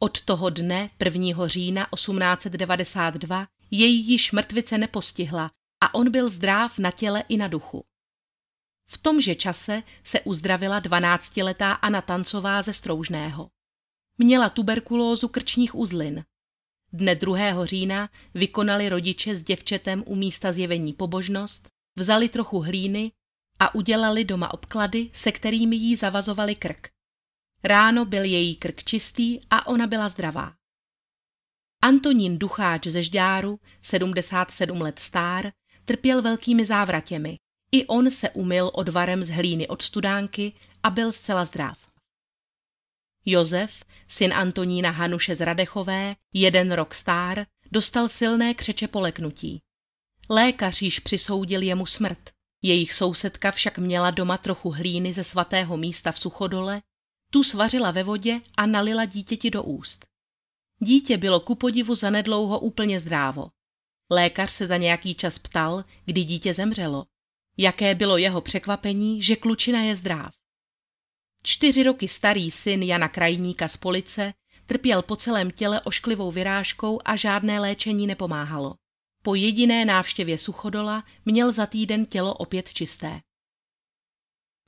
[0.00, 1.48] Od toho dne 1.
[1.48, 5.50] října 1892 jej již mrtvice nepostihla
[5.84, 7.84] a on byl zdráv na těle i na duchu.
[8.88, 13.48] V tomže čase se uzdravila 12-letá Anna Tancová ze Stroužného.
[14.22, 16.24] Měla tuberkulózu krčních uzlin.
[16.92, 17.64] Dne 2.
[17.64, 23.12] října vykonali rodiče s děvčetem u místa zjevení pobožnost, vzali trochu hlíny
[23.58, 26.88] a udělali doma obklady, se kterými jí zavazovali krk.
[27.64, 30.52] Ráno byl její krk čistý a ona byla zdravá.
[31.82, 35.52] Antonín Ducháč ze Žďáru, 77 let stár,
[35.84, 37.36] trpěl velkými závratěmi.
[37.72, 41.91] I on se umyl odvarem z hlíny od studánky a byl zcela zdrav.
[43.24, 49.60] Josef, syn Antonína Hanuše z Radechové, jeden rok stár, dostal silné křeče poleknutí.
[50.30, 52.30] Lékař již přisoudil jemu smrt.
[52.62, 56.82] Jejich sousedka však měla doma trochu hlíny ze svatého místa v Suchodole,
[57.30, 60.04] tu svařila ve vodě a nalila dítěti do úst.
[60.80, 63.48] Dítě bylo ku podivu zanedlouho úplně zdrávo.
[64.10, 67.06] Lékař se za nějaký čas ptal, kdy dítě zemřelo.
[67.56, 70.34] Jaké bylo jeho překvapení, že klučina je zdrav.
[71.42, 74.34] Čtyři roky starý syn Jana Krajníka z Police
[74.66, 78.74] trpěl po celém těle ošklivou vyrážkou a žádné léčení nepomáhalo.
[79.22, 83.20] Po jediné návštěvě suchodola měl za týden tělo opět čisté.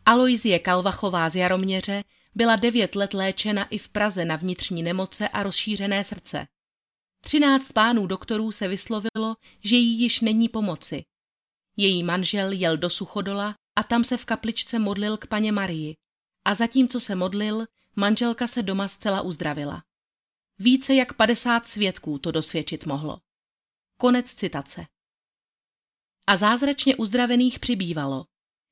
[0.07, 5.43] Aloizie Kalvachová z Jaroměře byla devět let léčena i v Praze na vnitřní nemoce a
[5.43, 6.47] rozšířené srdce.
[7.25, 11.03] Třináct pánů doktorů se vyslovilo, že jí již není pomoci.
[11.77, 15.95] Její manžel jel do Suchodola a tam se v kapličce modlil k paně Marii.
[16.45, 19.85] A zatímco se modlil, manželka se doma zcela uzdravila.
[20.59, 23.21] Více jak 50 svědků to dosvědčit mohlo.
[23.97, 24.87] Konec citace.
[26.27, 28.27] A zázračně uzdravených přibývalo.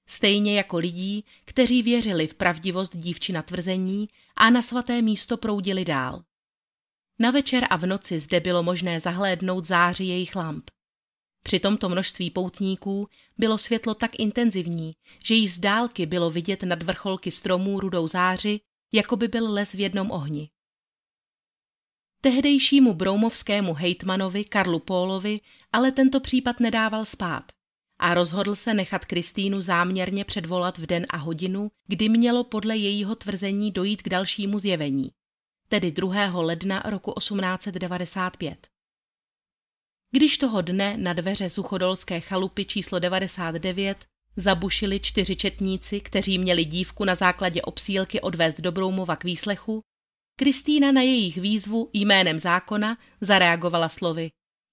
[0.08, 6.24] Stejně jako lidí, kteří věřili v pravdivost dívčina tvrzení a na svaté místo proudili dál.
[7.18, 10.70] Na večer a v noci zde bylo možné zahlédnout záři jejich lamp.
[11.42, 16.83] Při tomto množství poutníků bylo světlo tak intenzivní, že jí z dálky bylo vidět nad
[16.83, 18.61] vrcholky stromů rudou záři,
[18.92, 20.50] jako by byl les v jednom ohni.
[22.20, 25.40] Tehdejšímu broumovskému hejtmanovi Karlu Pólovi
[25.72, 27.44] ale tento případ nedával spát
[27.98, 33.14] a rozhodl se nechat Kristýnu záměrně předvolat v den a hodinu, kdy mělo podle jejího
[33.14, 35.11] tvrzení dojít k dalšímu zjevení,
[35.68, 36.40] tedy 2.
[36.40, 38.71] ledna roku 1895.
[40.16, 44.05] Když toho dne na dveře suchodolské chalupy číslo 99
[44.37, 49.81] zabušili čtyři četníci, kteří měli dívku na základě obsílky odvést do Broumova k výslechu,
[50.38, 54.31] Kristýna na jejich výzvu jménem zákona zareagovala slovy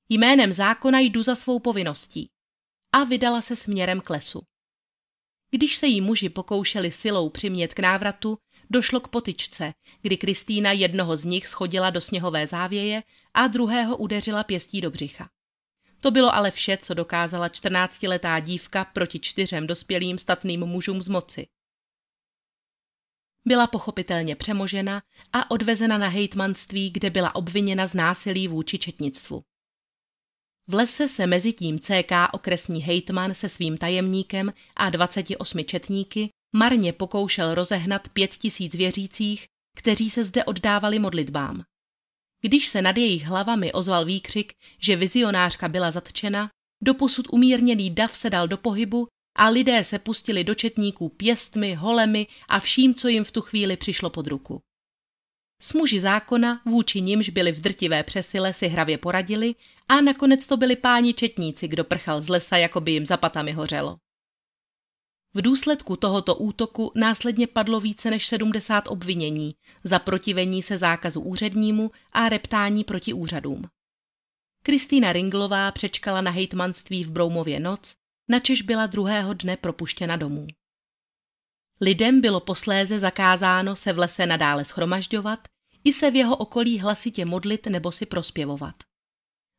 [0.10, 2.30] Jménem zákona jdu za svou povinností
[2.96, 4.42] a vydala se směrem k lesu.
[5.52, 8.38] Když se jí muži pokoušeli silou přimět k návratu,
[8.70, 13.04] došlo k potyčce, kdy Kristýna jednoho z nich schodila do sněhové závěje
[13.34, 15.30] a druhého udeřila pěstí do břicha.
[16.02, 21.48] To bylo ale vše, co dokázala 14-letá dívka proti čtyřem dospělým statným mužům z moci.
[23.46, 25.02] Byla pochopitelně přemožena
[25.34, 29.44] a odvezena na hejtmanství, kde byla obviněna z násilí vůči četnictvu.
[30.68, 36.94] V lese se mezi tím CK okresní hejtman se svým tajemníkem a 28 četníky marně
[36.94, 39.46] pokoušel rozehnat pět tisíc věřících,
[39.78, 41.64] kteří se zde oddávali modlitbám.
[42.42, 46.50] Když se nad jejich hlavami ozval výkřik, že vizionářka byla zatčena,
[46.84, 49.08] doposud umírněný dav se dal do pohybu
[49.38, 53.78] a lidé se pustili do četníků pěstmi, holemi a vším, co jim v tu chvíli
[53.78, 54.60] přišlo pod ruku.
[55.62, 59.56] S muži zákona, vůči nimž byli v drtivé přesile, si hravě poradili
[59.88, 63.52] a nakonec to byli páni četníci, kdo prchal z lesa, jako by jim za patami
[63.52, 63.98] hořelo.
[65.34, 71.92] V důsledku tohoto útoku následně padlo více než 70 obvinění za protivení se zákazu úřednímu
[72.12, 73.64] a reptání proti úřadům.
[74.64, 77.96] Kristýna Ringlová přečkala na hejtmanství v Broumově noc,
[78.28, 80.48] načež byla druhého dne propuštěna domů.
[81.82, 85.40] Lidem bylo posléze zakázáno se v lese nadále schromažďovat
[85.84, 88.76] i se v jeho okolí hlasitě modlit nebo si prospěvovat.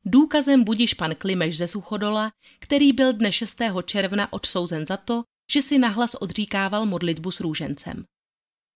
[0.04, 3.60] Důkazem budiš pan Klimeš ze Suchodola, který byl dne 6.
[3.84, 8.04] června odsouzen za to, že si nahlas odříkával modlitbu s růžencem.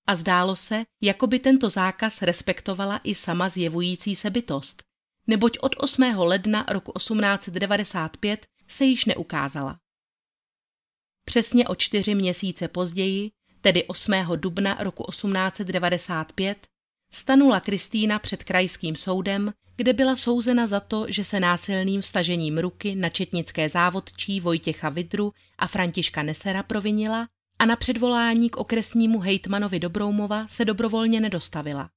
[0.07, 4.83] A zdálo se, jako by tento zákaz respektovala i sama zjevující se bytost,
[5.27, 6.03] neboť od 8.
[6.03, 9.79] ledna roku 1895 se již neukázala.
[11.25, 14.13] Přesně o čtyři měsíce později, tedy 8.
[14.37, 16.67] dubna roku 1895,
[17.14, 22.94] stanula Kristýna před krajským soudem, kde byla souzena za to, že se násilným vstažením ruky
[22.94, 29.81] na četnické závodčí Vojtěcha Vidru a Františka Nesera provinila a na předvolání k okresnímu hejtmanovi
[29.81, 31.90] Dobroumova se dobrovolně nedostavila.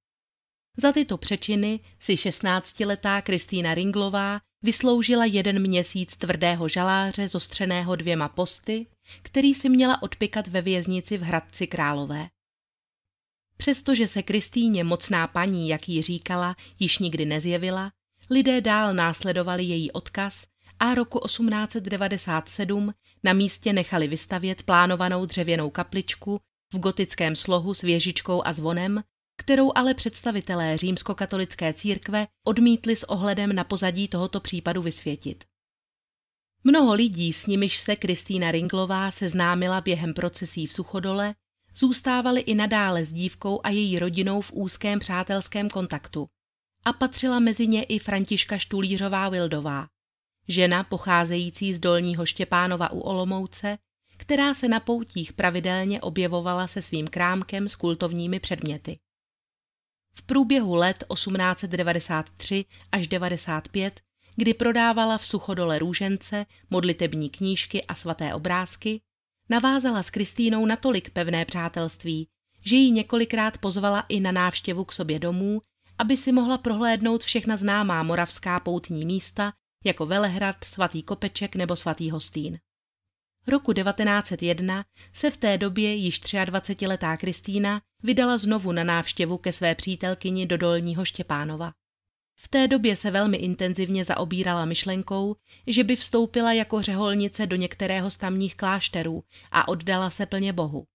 [0.78, 8.86] Za tyto přečiny si 16-letá Kristýna Ringlová vysloužila jeden měsíc tvrdého žaláře zostřeného dvěma posty,
[9.22, 12.28] který si měla odpikat ve věznici v Hradci Králové.
[13.58, 17.92] Přestože se Kristýně mocná paní, jak jí říkala, již nikdy nezjevila,
[18.30, 20.48] lidé dál následovali její odkaz
[20.80, 22.94] a roku 1897
[23.24, 26.40] na místě nechali vystavět plánovanou dřevěnou kapličku
[26.74, 29.04] v gotickém slohu s věžičkou a zvonem,
[29.38, 35.44] kterou ale představitelé římskokatolické církve odmítli s ohledem na pozadí tohoto případu vysvětit.
[36.64, 41.36] Mnoho lidí, s nimiž se Kristýna Ringlová seznámila během procesí v Suchodole,
[41.78, 46.28] zůstávali i nadále s dívkou a její rodinou v úzkém přátelském kontaktu
[46.86, 49.88] a patřila mezi ně i Františka Štulířová Vildová,
[50.48, 53.78] žena pocházející z Dolního Štěpánova u Olomouce,
[54.18, 58.98] která se na poutích pravidelně objevovala se svým krámkem s kultovními předměty.
[60.14, 64.02] V průběhu let 1893 až 95,
[64.36, 69.02] kdy prodávala v Suchodole růžence, modlitební knížky a svaté obrázky,
[69.50, 72.28] navázala s Kristýnou natolik pevné přátelství,
[72.66, 75.62] že ji několikrát pozvala i na návštěvu k sobě domů,
[75.98, 79.54] aby si mohla prohlédnout všechna známá moravská poutní místa,
[79.86, 82.60] jako Velehrad, svatý Kopeček nebo svatý Hostín.
[83.48, 89.76] Roku 1901 se v té době již 23-letá Kristýna vydala znovu na návštěvu ke své
[89.76, 91.72] přítelkyni do Dolního Štěpánova.
[92.40, 95.36] V té době se velmi intenzivně zaobírala myšlenkou,
[95.68, 100.86] že by vstoupila jako řeholnice do některého z tamních klášterů a oddala se plně Bohu.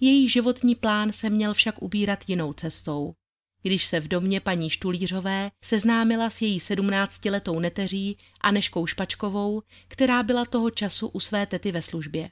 [0.00, 3.14] Její životní plán se měl však ubírat jinou cestou.
[3.62, 10.44] Když se v domě paní Štulířové seznámila s její sedmnáctiletou neteří Aneškou Špačkovou, která byla
[10.44, 12.30] toho času u své tety ve službě.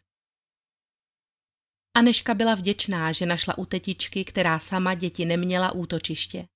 [1.97, 6.47] Aneška byla vděčná, že našla u tetičky, která sama děti neměla útočiště.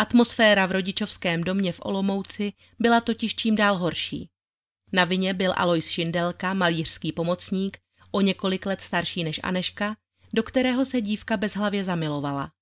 [0.00, 4.28] Atmosféra v rodičovském domě v Olomouci byla totiž čím dál horší.
[4.92, 7.78] Na vině byl Alois Šindelka, malířský pomocník,
[8.10, 9.96] o několik let starší než Aneška,
[10.32, 12.52] do kterého se dívka bezhlavě zamilovala.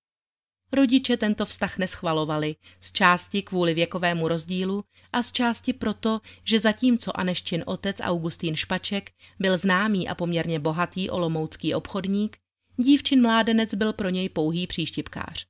[0.73, 7.21] Rodiče tento vztah neschvalovali, z části kvůli věkovému rozdílu a z části proto, že zatímco
[7.21, 12.37] Aneščin otec Augustín Špaček byl známý a poměrně bohatý olomoucký obchodník,
[12.77, 15.47] dívčin mládenec byl pro něj pouhý příštipkář.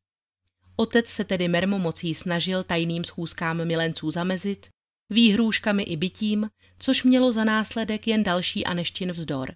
[0.81, 4.69] Otec se tedy mermomocí snažil tajným schůzkám milenců zamezit,
[5.11, 9.55] výhrůžkami i bytím, což mělo za následek jen další Aneščin vzdor.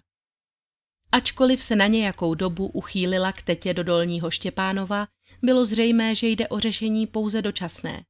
[1.11, 5.07] Ačkoliv se na nějakou dobu uchýlila k tetě do Dolního Štěpánova,
[5.41, 8.03] bylo zřejmé, že jde o řešení pouze dočasné.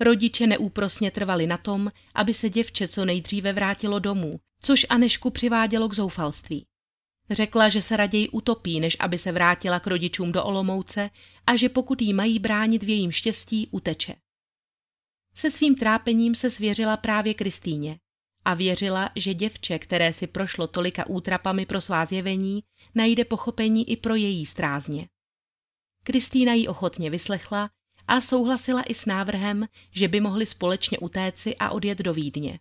[0.00, 5.88] Rodiče neúprosně trvali na tom, aby se děvče co nejdříve vrátilo domů, což Anešku přivádělo
[5.88, 6.66] k zoufalství.
[7.30, 11.10] Řekla, že se raději utopí, než aby se vrátila k rodičům do Olomouce
[11.46, 14.14] a že pokud jí mají bránit v jejím štěstí, uteče.
[15.34, 17.98] Se svým trápením se svěřila právě Kristýně
[18.44, 22.62] a věřila, že děvče, které si prošlo tolika útrapami pro svá zjevení,
[22.94, 25.08] najde pochopení i pro její strázně.
[26.02, 27.70] Kristýna ji ochotně vyslechla
[28.08, 32.60] a souhlasila i s návrhem, že by mohli společně utéci a odjet do Vídně.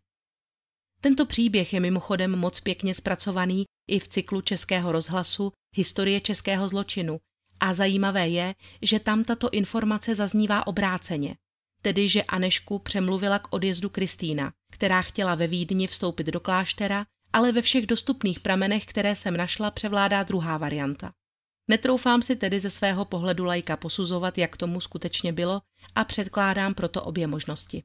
[1.02, 7.20] Tento příběh je mimochodem moc pěkně zpracovaný i v cyklu Českého rozhlasu Historie českého zločinu
[7.60, 11.36] a zajímavé je, že tam tato informace zaznívá obráceně,
[11.82, 17.52] tedy že Anešku přemluvila k odjezdu Kristýna, která chtěla ve Vídni vstoupit do kláštera, ale
[17.52, 21.12] ve všech dostupných pramenech, které jsem našla, převládá druhá varianta.
[21.68, 25.62] Netroufám si tedy ze svého pohledu lajka posuzovat, jak tomu skutečně bylo
[25.96, 27.84] a předkládám proto obě možnosti.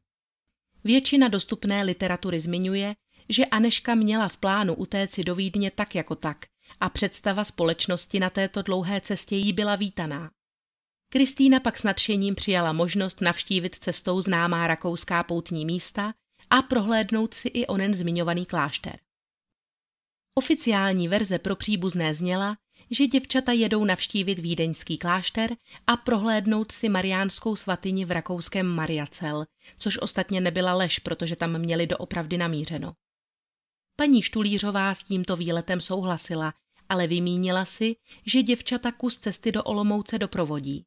[0.84, 2.94] Většina dostupné literatury zmiňuje,
[3.28, 6.46] že Aneška měla v plánu utéci do Vídně tak jako tak
[6.80, 10.30] a představa společnosti na této dlouhé cestě jí byla vítaná.
[11.08, 16.14] Kristýna pak s nadšením přijala možnost navštívit cestou známá rakouská poutní místa
[16.50, 18.98] a prohlédnout si i onen zmiňovaný klášter.
[20.38, 22.56] Oficiální verze pro příbuzné zněla,
[22.90, 25.50] že děvčata jedou navštívit vídeňský klášter
[25.86, 29.44] a prohlédnout si mariánskou svatyni v rakouském Mariacel,
[29.78, 32.92] což ostatně nebyla lež, protože tam měli doopravdy namířeno.
[33.96, 36.54] Paní Štulířová s tímto výletem souhlasila,
[36.88, 40.84] ale vymínila si, že děvčata kus cesty do Olomouce doprovodí.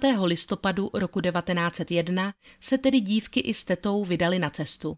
[0.00, 0.18] 5.
[0.24, 4.96] listopadu roku 1901 se tedy dívky i s tetou vydali na cestu.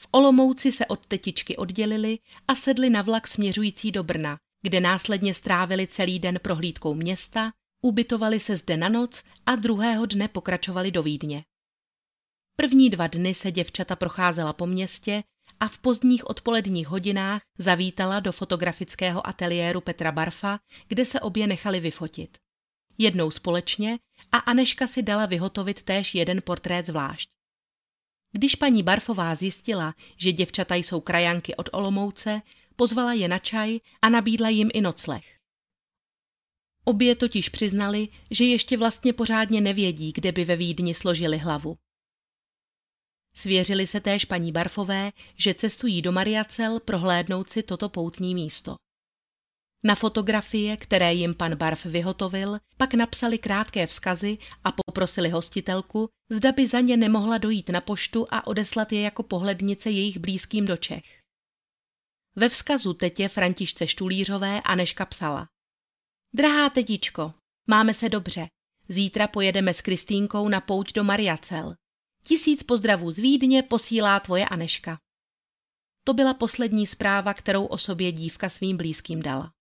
[0.00, 2.18] V Olomouci se od tetičky oddělili
[2.48, 7.52] a sedli na vlak směřující do Brna, kde následně strávili celý den prohlídkou města,
[7.84, 11.44] ubytovali se zde na noc a druhého dne pokračovali do Vídně.
[12.62, 15.22] První dva dny se děvčata procházela po městě
[15.60, 20.58] a v pozdních odpoledních hodinách zavítala do fotografického ateliéru Petra Barfa,
[20.88, 22.38] kde se obě nechali vyfotit.
[22.98, 23.98] Jednou společně
[24.32, 27.30] a Aneška si dala vyhotovit též jeden portrét zvlášť.
[28.32, 32.42] Když paní Barfová zjistila, že děvčata jsou krajanky od Olomouce,
[32.76, 35.24] pozvala je na čaj a nabídla jim i nocleh.
[36.84, 41.76] Obě totiž přiznali, že ještě vlastně pořádně nevědí, kde by ve Vídni složili hlavu.
[43.34, 48.74] Svěřili se též paní Barfové, že cestují do Mariacel prohlédnout si toto poutní místo.
[49.84, 56.52] Na fotografie, které jim pan Barf vyhotovil, pak napsali krátké vzkazy a poprosili hostitelku, zda
[56.52, 60.76] by za ně nemohla dojít na poštu a odeslat je jako pohlednice jejich blízkým do
[60.76, 61.20] Čech.
[62.36, 65.48] Ve vzkazu tetě Františce Štulířové Aneška psala.
[66.34, 67.34] Drahá tetičko,
[67.66, 68.46] máme se dobře.
[68.88, 71.74] Zítra pojedeme s Kristýnkou na pouť do Mariacel.
[72.26, 74.98] Tisíc pozdravů z Vídně posílá tvoje Aneška.
[76.04, 79.52] To byla poslední zpráva, kterou o sobě dívka svým blízkým dala.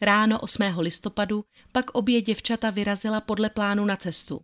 [0.00, 0.62] Ráno 8.
[0.78, 4.40] listopadu pak obě děvčata vyrazila podle plánu na cestu.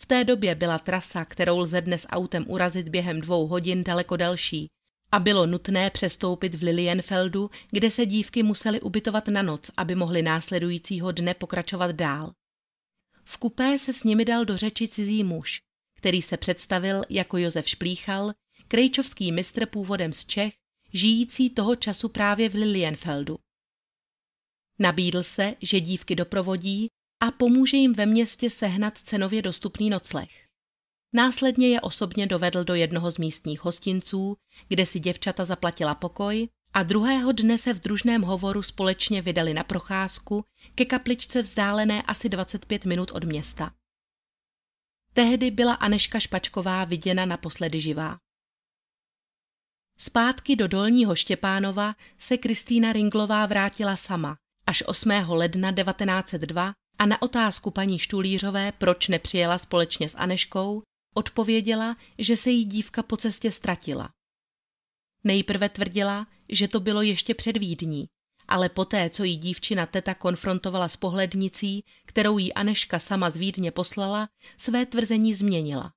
[0.00, 4.68] V té době byla trasa, kterou lze dnes autem urazit během dvou hodin daleko delší
[5.12, 10.22] a bylo nutné přestoupit v Lilienfeldu, kde se dívky musely ubytovat na noc, aby mohly
[10.22, 12.32] následujícího dne pokračovat dál.
[13.24, 15.65] V kupé se s nimi dal do řeči cizí muž,
[15.96, 18.32] který se představil jako Josef Šplíchal,
[18.68, 20.54] krejčovský mistr původem z Čech,
[20.92, 23.38] žijící toho času právě v Lilienfeldu.
[24.78, 26.88] Nabídl se, že dívky doprovodí
[27.20, 30.28] a pomůže jim ve městě sehnat cenově dostupný nocleh.
[31.12, 34.36] Následně je osobně dovedl do jednoho z místních hostinců,
[34.68, 39.64] kde si děvčata zaplatila pokoj a druhého dne se v družném hovoru společně vydali na
[39.64, 40.44] procházku
[40.74, 43.72] ke kapličce vzdálené asi 25 minut od města.
[45.16, 48.18] Tehdy byla Aneška Špačková viděna naposledy živá.
[49.98, 54.36] Zpátky do Dolního Štěpánova se Kristýna Ringlová vrátila sama
[54.66, 55.10] až 8.
[55.28, 60.82] ledna 1902 a na otázku paní Štulířové, proč nepřijela společně s Aneškou,
[61.14, 64.10] odpověděla, že se jí dívka po cestě ztratila.
[65.24, 68.06] Nejprve tvrdila, že to bylo ještě před Vídní,
[68.48, 73.70] ale poté, co jí dívčina teta konfrontovala s pohlednicí, kterou jí Aneška sama z Vídně
[73.70, 74.28] poslala,
[74.58, 75.92] své tvrzení změnila.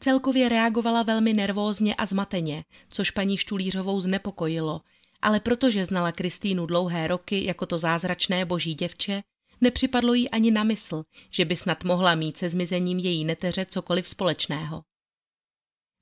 [0.00, 4.80] Celkově reagovala velmi nervózně a zmateně, což paní Štulířovou znepokojilo,
[5.22, 9.22] ale protože znala Kristýnu dlouhé roky jako to zázračné boží děvče,
[9.60, 14.08] nepřipadlo jí ani na mysl, že by snad mohla mít se zmizením její neteře cokoliv
[14.08, 14.82] společného.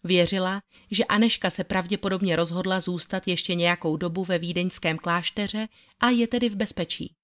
[0.04, 5.68] Věřila, že Aneška se pravděpodobně rozhodla zůstat ještě nějakou dobu ve vídeňském klášteře
[6.00, 7.14] a je tedy v bezpečí.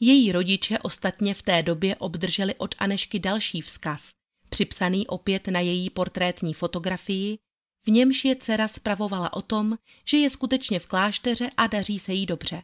[0.00, 4.12] Její rodiče ostatně v té době obdrželi od Anešky další vzkaz,
[4.48, 7.38] připsaný opět na její portrétní fotografii,
[7.86, 12.12] v němž je dcera spravovala o tom, že je skutečně v klášteře a daří se
[12.12, 12.62] jí dobře.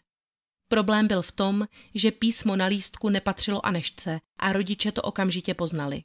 [0.69, 6.03] Problém byl v tom, že písmo na lístku nepatřilo Anešce a rodiče to okamžitě poznali.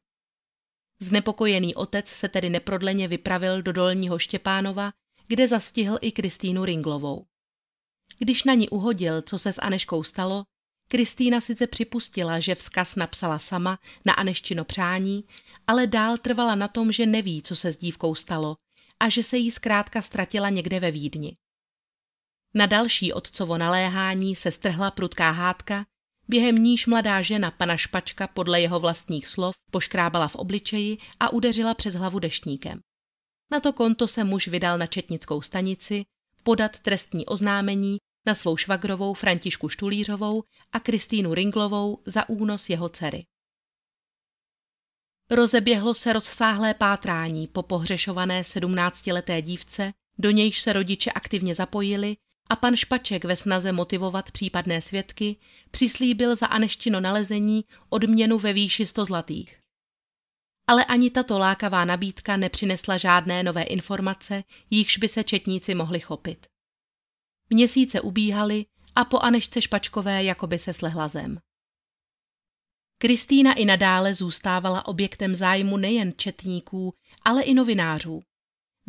[1.01, 4.91] Znepokojený otec se tedy neprodleně vypravil do Dolního Štěpánova,
[5.27, 7.25] kde zastihl i Kristýnu Ringlovou.
[8.17, 10.43] Když na ní uhodil, co se s Aneškou stalo,
[10.87, 15.23] Kristýna sice připustila, že vzkaz napsala sama na Aneštino přání,
[15.67, 18.55] ale dál trvala na tom, že neví, co se s dívkou stalo
[18.99, 21.35] a že se jí zkrátka ztratila někde ve Vídni.
[22.53, 25.85] Na další otcovo naléhání se strhla prudká hádka,
[26.29, 31.73] během níž mladá žena pana Špačka podle jeho vlastních slov poškrábala v obličeji a udeřila
[31.73, 32.79] přes hlavu deštníkem.
[33.51, 36.03] Na to konto se muž vydal na četnickou stanici
[36.43, 43.23] podat trestní oznámení na svou švagrovou Františku Štulířovou a Kristýnu Ringlovou za únos jeho dcery.
[45.31, 52.17] Rozeběhlo se rozsáhlé pátrání po pohřešované sedmnáctileté dívce, do nějž se rodiče aktivně zapojili
[52.49, 55.35] a pan Špaček ve snaze motivovat případné svědky
[55.71, 59.59] přislíbil za Aneštino nalezení odměnu ve výši 100 zlatých.
[60.67, 66.47] Ale ani tato lákavá nabídka nepřinesla žádné nové informace, jichž by se četníci mohli chopit.
[67.49, 71.39] Měsíce ubíhaly a po Anešce Špačkové jakoby se slehla zem.
[73.01, 76.93] Kristýna i nadále zůstávala objektem zájmu nejen četníků,
[77.25, 78.21] ale i novinářů.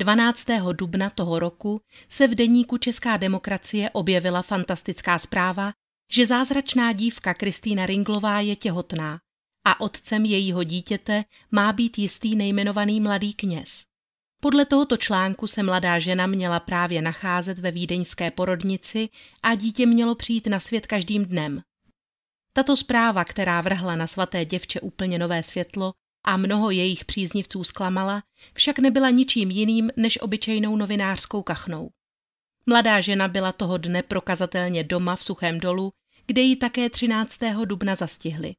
[0.00, 0.46] 12.
[0.72, 5.72] dubna toho roku se v deníku Česká demokracie objevila fantastická zpráva,
[6.12, 9.20] že zázračná dívka Kristýna Ringlová je těhotná
[9.66, 13.84] a otcem jejího dítěte má být jistý nejmenovaný mladý kněz.
[14.42, 19.08] Podle tohoto článku se mladá žena měla právě nacházet ve vídeňské porodnici
[19.42, 21.62] a dítě mělo přijít na svět každým dnem.
[22.52, 25.92] Tato zpráva, která vrhla na svaté děvče úplně nové světlo
[26.24, 28.22] a mnoho jejich příznivců zklamala,
[28.54, 31.90] však nebyla ničím jiným než obyčejnou novinářskou kachnou.
[32.66, 35.92] Mladá žena byla toho dne prokazatelně doma v Suchém dolu,
[36.26, 37.38] kde ji také 13.
[37.64, 38.54] dubna zastihli.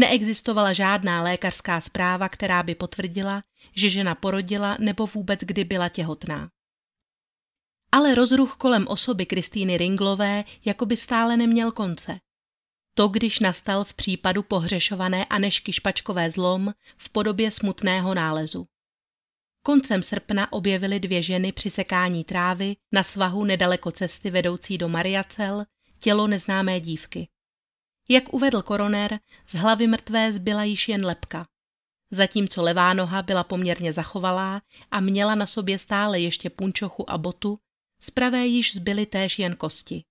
[0.00, 3.42] Neexistovala žádná lékařská zpráva, která by potvrdila,
[3.76, 6.50] že žena porodila nebo vůbec kdy byla těhotná.
[7.92, 12.18] Ale rozruch kolem osoby Kristýny Ringlové jako by stále neměl konce.
[12.98, 18.66] To, když nastal v případu pohřešované Anešky Špačkové zlom v podobě smutného nálezu.
[19.62, 25.64] Koncem srpna objevily dvě ženy při sekání trávy na svahu nedaleko cesty vedoucí do Mariacel
[25.98, 27.28] tělo neznámé dívky.
[28.08, 31.46] Jak uvedl koroner, z hlavy mrtvé zbyla již jen lepka.
[32.10, 37.58] Zatímco levá noha byla poměrně zachovalá a měla na sobě stále ještě punčochu a botu,
[38.02, 40.04] z pravé již zbyly též jen kosti.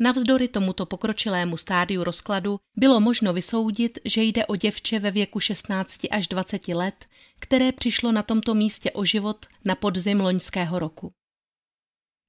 [0.00, 6.00] Navzdory tomuto pokročilému stádiu rozkladu bylo možno vysoudit, že jde o děvče ve věku 16
[6.10, 7.06] až 20 let,
[7.38, 11.12] které přišlo na tomto místě o život na podzim loňského roku.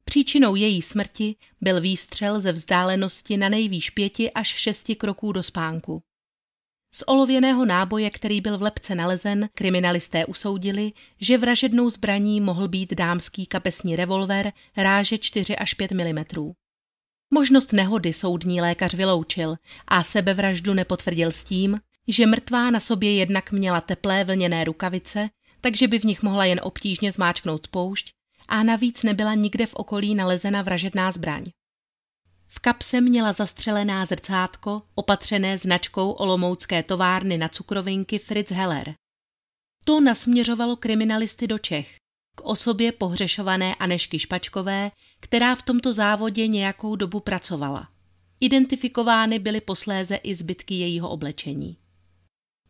[0.04, 6.02] Příčinou její smrti byl výstřel ze vzdálenosti na nejvýš pěti až šesti kroků do spánku.
[6.96, 10.92] Z olověného náboje, který byl v lepce nalezen, kriminalisté usoudili,
[11.22, 16.24] že vražednou zbraní mohl být dámský kapesní revolver ráže 4 až 5 mm.
[17.36, 19.56] Možnost nehody soudní lékař vyloučil
[19.88, 25.30] a sebevraždu nepotvrdil s tím, že mrtvá na sobě jednak měla teplé vlněné rukavice,
[25.62, 28.14] takže by v nich mohla jen obtížně zmáčknout spoušť
[28.48, 31.44] a navíc nebyla nikde v okolí nalezena vražedná zbraň.
[32.48, 38.94] V kapse měla zastřelená zrcátko, opatřené značkou olomoucké továrny na cukrovinky Fritz Heller.
[39.86, 41.96] To nasměřovalo kriminalisty do Čech,
[42.36, 47.90] k osobě pohřešované Anešky Špačkové, která v tomto závodě nějakou dobu pracovala.
[48.40, 51.78] Identifikovány byly posléze i zbytky jejího oblečení.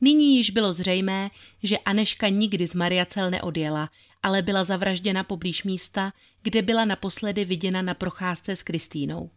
[0.01, 1.31] Nyní již bylo zřejmé,
[1.63, 3.89] že Aneška nikdy z Mariacel neodjela,
[4.23, 9.29] ale byla zavražděna poblíž místa, kde byla naposledy viděna na procházce s Kristýnou.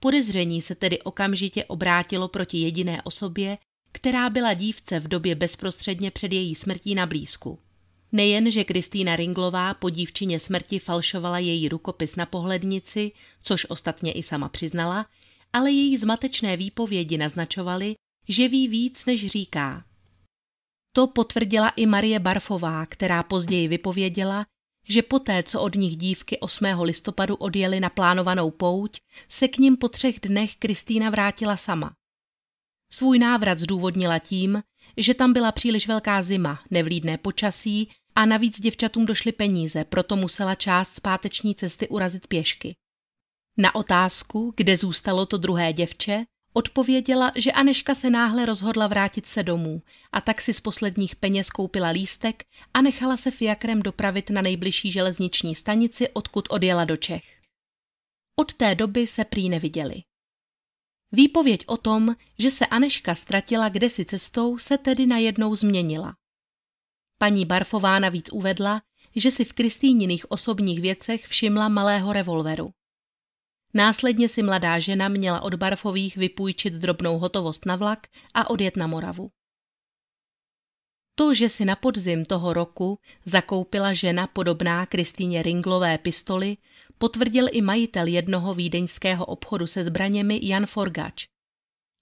[0.00, 3.58] Podezření se tedy okamžitě obrátilo proti jediné osobě,
[3.92, 7.58] která byla dívce v době bezprostředně před její smrtí na blízku.
[8.12, 14.22] Nejen, že Kristýna Ringlová po dívčině smrti falšovala její rukopis na pohlednici, což ostatně i
[14.22, 15.06] sama přiznala,
[15.52, 17.94] ale její zmatečné výpovědi naznačovaly,
[18.28, 19.84] že ví víc, než říká.
[20.92, 24.46] To potvrdila i Marie Barfová, která později vypověděla,
[24.88, 26.64] že poté, co od nich dívky 8.
[26.82, 31.92] listopadu odjeli na plánovanou pouť, se k ním po třech dnech Kristýna vrátila sama.
[32.92, 34.62] Svůj návrat zdůvodnila tím,
[34.96, 40.54] že tam byla příliš velká zima, nevlídné počasí a navíc děvčatům došly peníze, proto musela
[40.54, 42.74] část zpáteční cesty urazit pěšky.
[43.58, 49.42] Na otázku, kde zůstalo to druhé děvče, Odpověděla, že Aneška se náhle rozhodla vrátit se
[49.42, 49.82] domů
[50.12, 52.44] a tak si z posledních peněz koupila lístek
[52.74, 57.40] a nechala se fiakrem dopravit na nejbližší železniční stanici, odkud odjela do Čech.
[58.36, 60.02] Od té doby se prý neviděli.
[61.12, 66.14] Výpověď o tom, že se Aneška ztratila kdesi cestou, se tedy najednou změnila.
[67.22, 68.82] Paní Barfová navíc uvedla,
[69.16, 72.70] že si v Kristýniných osobních věcech všimla malého revolveru.
[73.74, 78.86] Následně si mladá žena měla od Barfových vypůjčit drobnou hotovost na vlak a odjet na
[78.86, 79.30] Moravu.
[81.14, 86.56] To, že si na podzim toho roku zakoupila žena podobná Kristýně Ringlové pistoli,
[86.98, 91.26] potvrdil i majitel jednoho vídeňského obchodu se zbraněmi Jan Forgač.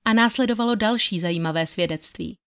[0.05, 2.39] A následovalo další zajímavé svědectví.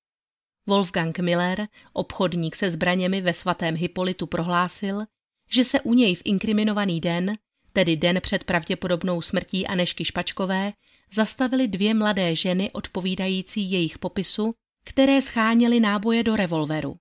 [0.68, 5.02] Wolfgang Miller, obchodník se zbraněmi ve svatém Hippolytu, prohlásil,
[5.50, 7.38] že se u něj v inkriminovaný den
[7.74, 10.74] tedy den před pravděpodobnou smrtí Anešky Špačkové,
[11.14, 14.54] zastavili dvě mladé ženy odpovídající jejich popisu,
[14.86, 16.96] které scháněly náboje do revolveru.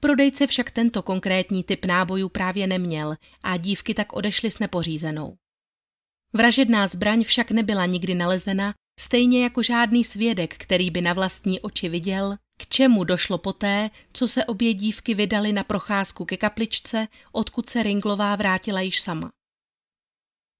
[0.00, 5.36] Prodejce však tento konkrétní typ nábojů právě neměl a dívky tak odešly s nepořízenou.
[6.32, 11.88] Vražedná zbraň však nebyla nikdy nalezena, stejně jako žádný svědek, který by na vlastní oči
[11.88, 17.68] viděl, k čemu došlo poté, co se obě dívky vydali na procházku ke kapličce, odkud
[17.68, 19.30] se Ringlová vrátila již sama.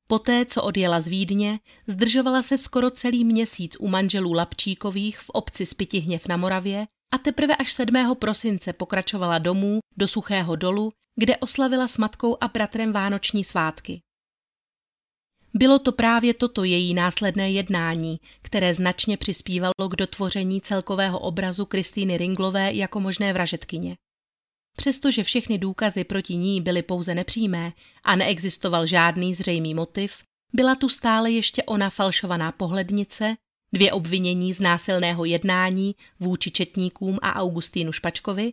[0.09, 5.67] Poté, co odjela z Vídně, zdržovala se skoro celý měsíc u manželů Lapčíkových v obci
[5.67, 8.17] Spitihněv na Moravě a teprve až 7.
[8.19, 14.01] prosince pokračovala domů do Suchého dolu, kde oslavila s matkou a bratrem vánoční svátky.
[15.59, 22.17] Bylo to právě toto její následné jednání, které značně přispívalo k dotvoření celkového obrazu Kristýny
[22.17, 23.97] Ringlové jako možné vražetkyně.
[24.77, 27.73] Přestože všechny důkazy proti ní byly pouze nepřímé
[28.05, 30.19] a neexistoval žádný zřejmý motiv,
[30.53, 33.37] byla tu stále ještě ona falšovaná pohlednice,
[33.73, 38.51] dvě obvinění z násilného jednání vůči četníkům a Augustínu Špačkovi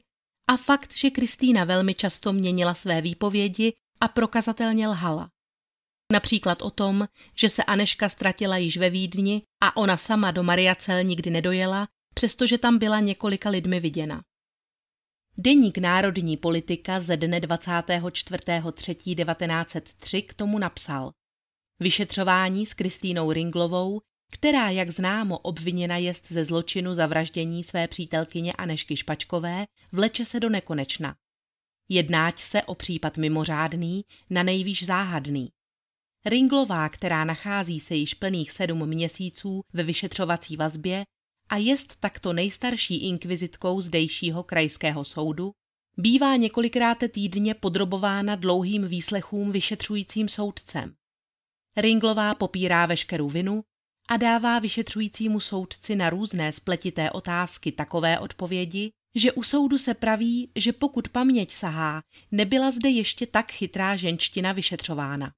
[0.49, 5.32] a fakt, že Kristýna velmi často měnila své výpovědi a prokazatelně lhala.
[6.13, 11.03] Například o tom, že se Aneška ztratila již ve Vídni a ona sama do Mariacel
[11.03, 14.21] nikdy nedojela, přestože tam byla několika lidmi viděna.
[15.37, 21.11] Deník Národní politika ze dne 24.3.1903 k tomu napsal
[21.79, 24.01] Vyšetřování s Kristýnou Ringlovou,
[24.31, 30.49] která, jak známo, obviněna jest ze zločinu zavraždění své přítelkyně Anešky Špačkové, vleče se do
[30.49, 31.15] nekonečna.
[31.89, 35.49] Jednáť se o případ mimořádný, na nejvýš záhadný.
[36.25, 41.03] Ringlová, která nachází se již plných sedm měsíců ve vyšetřovací vazbě
[41.49, 45.51] a jest takto nejstarší inkvizitkou zdejšího krajského soudu,
[45.97, 50.93] bývá několikrát týdně podrobována dlouhým výslechům vyšetřujícím soudcem.
[51.77, 53.63] Ringlová popírá veškerou vinu
[54.07, 60.51] a dává vyšetřujícímu soudci na různé spletité otázky takové odpovědi, že u soudu se praví,
[60.55, 62.01] že pokud paměť sahá,
[62.31, 65.31] nebyla zde ještě tak chytrá ženština vyšetřována.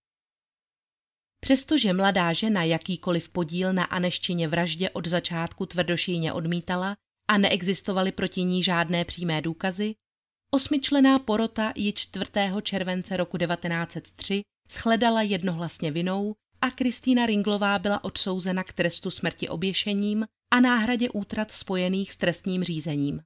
[1.45, 6.95] Přestože mladá žena jakýkoliv podíl na Aneštině vraždě od začátku tvrdošíně odmítala
[7.27, 9.95] a neexistovaly proti ní žádné přímé důkazy,
[10.51, 12.25] osmičlená porota ji 4.
[12.61, 14.41] července roku 1903
[14.71, 21.51] shledala jednohlasně vinou a Kristýna Ringlová byla odsouzena k trestu smrti oběšením a náhradě útrat
[21.51, 23.21] spojených s trestním řízením.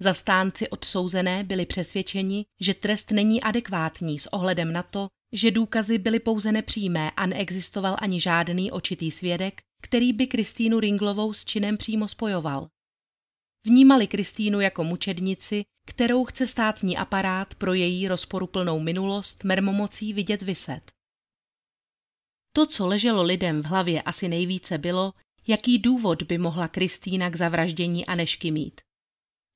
[0.00, 6.20] Zastánci odsouzené byli přesvědčeni, že trest není adekvátní s ohledem na to, že důkazy byly
[6.20, 12.08] pouze nepřímé a neexistoval ani žádný očitý svědek, který by Kristýnu Ringlovou s činem přímo
[12.08, 12.68] spojoval.
[13.66, 20.80] Vnímali Kristýnu jako mučednici, kterou chce státní aparát pro její rozporuplnou minulost mermomocí vidět vyset.
[22.52, 25.12] To, co leželo lidem v hlavě asi nejvíce bylo,
[25.46, 28.80] jaký důvod by mohla Kristýna k zavraždění Anešky mít.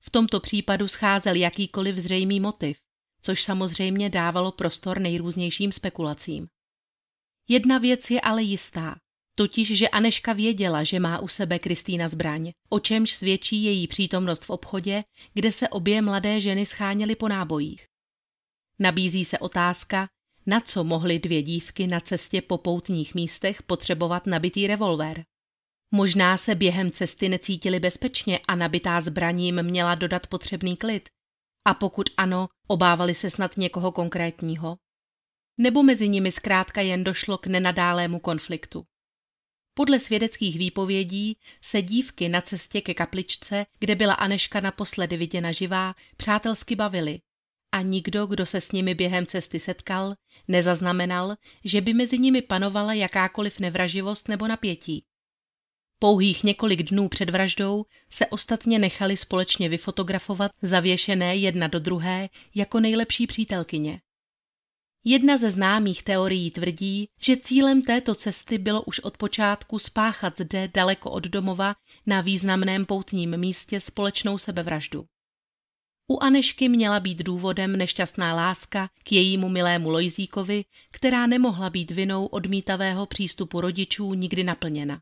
[0.04, 2.78] V tomto případu scházel jakýkoliv zřejmý motiv,
[3.22, 6.48] což samozřejmě dávalo prostor nejrůznějším spekulacím.
[7.48, 8.96] Jedna věc je ale jistá,
[9.34, 14.44] totiž, že Aneška věděla, že má u sebe Kristýna zbraň, o čemž svědčí její přítomnost
[14.44, 15.02] v obchodě,
[15.34, 17.86] kde se obě mladé ženy scháněly po nábojích.
[18.78, 20.08] Nabízí se otázka,
[20.46, 25.24] na co mohly dvě dívky na cestě po poutních místech potřebovat nabitý revolver.
[25.94, 31.08] Možná se během cesty necítili bezpečně a nabitá zbraním měla dodat potřebný klid.
[31.64, 34.78] A pokud ano, obávali se snad někoho konkrétního?
[35.58, 38.84] Nebo mezi nimi zkrátka jen došlo k nenadálému konfliktu?
[39.74, 45.94] Podle svědeckých výpovědí se dívky na cestě ke kapličce, kde byla Aneška naposledy viděna živá,
[46.16, 47.20] přátelsky bavily
[47.72, 50.14] a nikdo, kdo se s nimi během cesty setkal,
[50.48, 55.04] nezaznamenal, že by mezi nimi panovala jakákoliv nevraživost nebo napětí.
[56.02, 62.80] Pouhých několik dnů před vraždou se ostatně nechali společně vyfotografovat zavěšené jedna do druhé jako
[62.80, 64.00] nejlepší přítelkyně.
[65.04, 70.68] Jedna ze známých teorií tvrdí, že cílem této cesty bylo už od počátku spáchat zde
[70.74, 71.74] daleko od domova
[72.06, 75.04] na významném poutním místě společnou sebevraždu.
[76.10, 82.26] U Anešky měla být důvodem nešťastná láska k jejímu milému Lojzíkovi, která nemohla být vinou
[82.26, 85.00] odmítavého přístupu rodičů nikdy naplněna.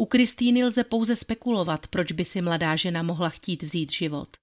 [0.00, 4.36] U Kristýny lze pouze spekulovat, proč by si mladá žena mohla chtít vzít život.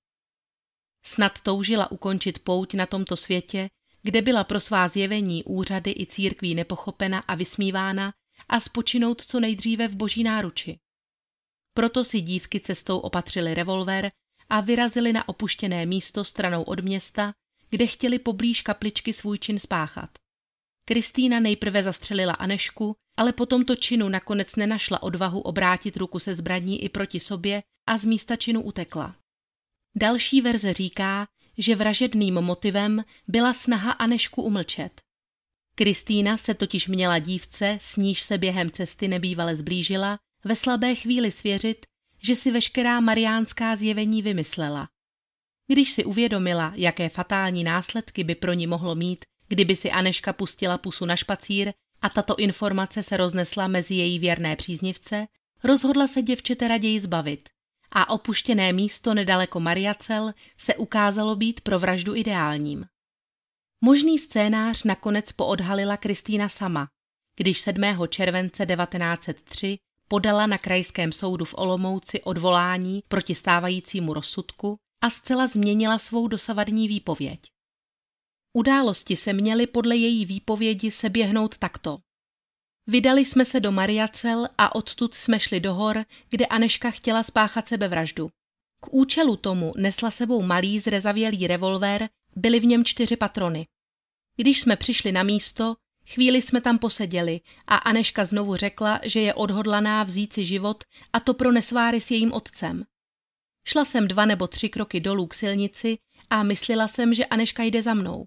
[1.06, 3.70] Snad toužila ukončit pouť na tomto světě,
[4.02, 8.14] kde byla pro svá zjevení úřady i církví nepochopena a vysmívána
[8.50, 10.80] a spočinout co nejdříve v boží náruči.
[11.74, 14.12] Proto si dívky cestou opatřili revolver
[14.50, 17.34] a vyrazili na opuštěné místo stranou od města,
[17.70, 20.10] kde chtěli poblíž kapličky svůj čin spáchat.
[20.86, 26.84] Kristýna nejprve zastřelila Anešku, ale po tomto činu nakonec nenašla odvahu obrátit ruku se zbraní
[26.84, 29.16] i proti sobě a z místa činu utekla.
[29.96, 31.28] Další verze říká,
[31.58, 35.02] že vražedným motivem byla snaha Anešku umlčet.
[35.76, 41.32] Kristýna se totiž měla dívce, s níž se během cesty nebývale zblížila, ve slabé chvíli
[41.32, 41.86] svěřit,
[42.22, 44.90] že si veškerá mariánská zjevení vymyslela.
[45.68, 50.78] Když si uvědomila, jaké fatální následky by pro ní mohlo mít, kdyby si Aneška pustila
[50.78, 55.28] pusu na špacír a tato informace se roznesla mezi její věrné příznivce,
[55.64, 57.50] rozhodla se děvčete raději zbavit
[57.92, 62.86] a opuštěné místo nedaleko Mariacel se ukázalo být pro vraždu ideálním.
[63.82, 66.88] Možný scénář nakonec poodhalila Kristýna sama,
[67.36, 67.82] když 7.
[68.10, 69.78] července 1903
[70.08, 76.88] podala na krajském soudu v Olomouci odvolání proti stávajícímu rozsudku a zcela změnila svou dosavadní
[76.88, 77.53] výpověď.
[78.54, 82.00] Události se měly podle její výpovědi seběhnout takto.
[82.88, 87.68] Vydali jsme se do Mariacel a odtud jsme šli do hor, kde Aneška chtěla spáchat
[87.68, 88.30] sebevraždu.
[88.80, 93.68] K účelu tomu nesla sebou malý zrezavělý revolver, byly v něm čtyři patrony.
[94.36, 95.76] Když jsme přišli na místo,
[96.08, 100.84] chvíli jsme tam poseděli a Aneška znovu řekla, že je odhodlaná vzít si život
[101.14, 102.84] a to pro nesváry s jejím otcem.
[103.68, 105.98] Šla jsem dva nebo tři kroky dolů k silnici
[106.30, 108.26] a myslela jsem, že Aneška jde za mnou.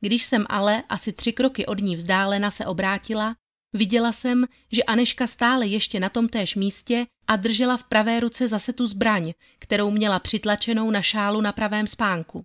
[0.00, 3.36] Když jsem ale asi tři kroky od ní vzdálena se obrátila,
[3.72, 8.48] viděla jsem, že Aneška stále ještě na tom též místě a držela v pravé ruce
[8.48, 12.44] zase tu zbraň, kterou měla přitlačenou na šálu na pravém spánku.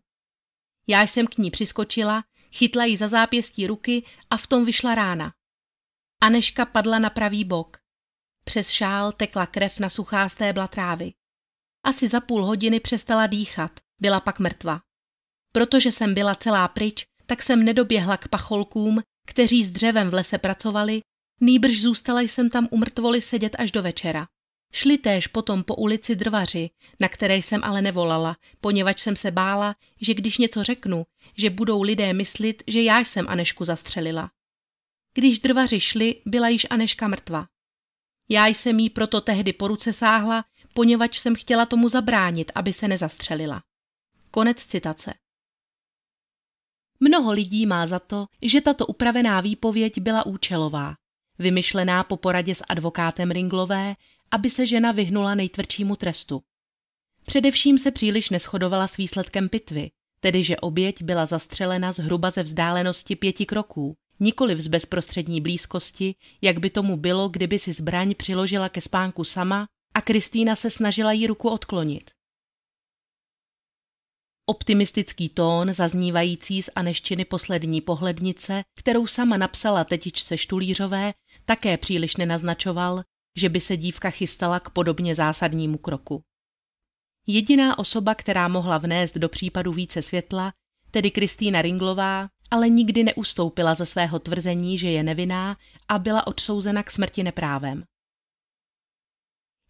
[0.88, 5.34] Já jsem k ní přiskočila, chytla ji za zápěstí ruky a v tom vyšla rána.
[6.22, 7.78] Aneška padla na pravý bok.
[8.43, 11.14] Přes šál tekla krev na suchá stébla trávy.
[11.84, 14.82] Asi za půl hodiny přestala dýchat, byla pak mrtva.
[15.51, 20.38] Protože jsem byla celá pryč, tak jsem nedoběhla k pacholkům, kteří s dřevem v lese
[20.38, 21.01] pracovali,
[21.41, 24.28] nýbrž zůstala jsem tam u mrtvoly sedět až do večera.
[24.73, 26.69] Šli též potom po ulici drvaři,
[26.99, 31.03] na které jsem ale nevolala, poněvadž jsem se bála, že když něco řeknu,
[31.38, 34.32] že budou lidé myslit, že já jsem Anešku zastřelila.
[35.13, 37.47] Když drvaři šli, byla již Aneška mrtva.
[38.30, 42.88] Já jsem jí proto tehdy po ruce sáhla, poněvadž jsem chtěla tomu zabránit, aby se
[42.88, 43.61] nezastřelila.
[44.32, 45.13] Konec citace.
[46.99, 50.95] Mnoho lidí má za to, že tato upravená výpověď byla účelová,
[51.39, 53.95] vymyšlená po poradě s advokátem Ringlové,
[54.31, 56.41] aby se žena vyhnula nejtvrdšímu trestu.
[57.25, 63.15] Především se příliš neschodovala s výsledkem pitvy, tedy že oběť byla zastřelena zhruba ze vzdálenosti
[63.15, 68.81] pěti kroků, nikoli z bezprostřední blízkosti, jak by tomu bylo, kdyby si zbraň přiložila ke
[68.81, 72.11] spánku sama a Kristýna se snažila jí ruku odklonit.
[74.47, 81.13] Optimistický tón, zaznívající z Aneščiny poslední pohlednice, kterou sama napsala tetičce Štulířové,
[81.45, 83.03] také příliš nenaznačoval,
[83.37, 86.21] že by se dívka chystala k podobně zásadnímu kroku.
[87.27, 90.53] Jediná osoba, která mohla vnést do případu více světla,
[90.91, 96.83] tedy Kristýna Ringlová, ale nikdy neustoupila ze svého tvrzení, že je nevinná a byla odsouzena
[96.83, 97.83] k smrti neprávem.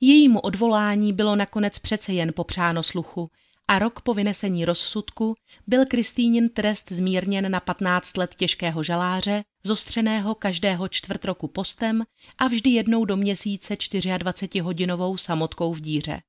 [0.01, 3.31] Jejímu odvolání bylo nakonec přece jen popřáno sluchu
[3.67, 5.35] a rok po vynesení rozsudku
[5.67, 12.03] byl Kristýnin trest zmírněn na 15 let těžkého žaláře, zostřeného každého čtvrt roku postem
[12.37, 16.21] a vždy jednou do měsíce 24-hodinovou samotkou v díře.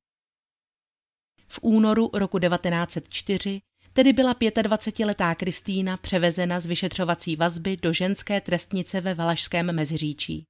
[1.48, 3.60] V únoru roku 1904
[3.92, 10.44] tedy byla 25-letá Kristýna převezena z vyšetřovací vazby do ženské trestnice ve Valašském Meziříčí.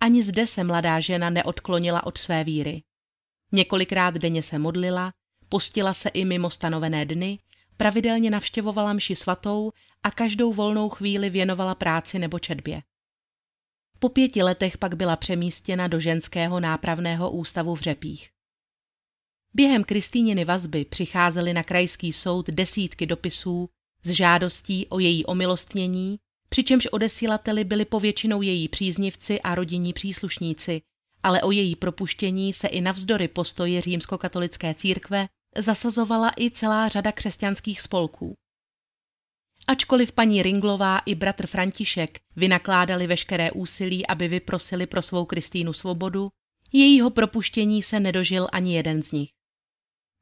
[0.00, 2.82] Ani zde se mladá žena neodklonila od své víry.
[3.52, 5.12] Několikrát denně se modlila,
[5.50, 7.38] postila se i mimo stanovené dny,
[7.76, 9.72] pravidelně navštěvovala mši svatou
[10.02, 12.82] a každou volnou chvíli věnovala práci nebo četbě.
[13.98, 18.28] Po pěti letech pak byla přemístěna do ženského nápravného ústavu v Řepích.
[19.54, 23.68] Během Kristýniny vazby přicházely na krajský soud desítky dopisů
[24.02, 30.82] s žádostí o její omilostnění, přičemž odesílateli byli povětšinou její příznivci a rodinní příslušníci,
[31.22, 35.28] ale o její propuštění se i navzdory postoji římskokatolické církve
[35.58, 38.34] zasazovala i celá řada křesťanských spolků.
[39.66, 46.28] Ačkoliv paní Ringlová i bratr František vynakládali veškeré úsilí, aby vyprosili pro svou Kristýnu svobodu,
[46.72, 49.30] jejího propuštění se nedožil ani jeden z nich.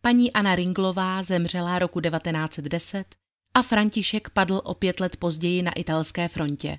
[0.02, 3.14] Paní Anna Ringlová zemřela roku 1910
[3.54, 6.78] a František padl o pět let později na italské frontě.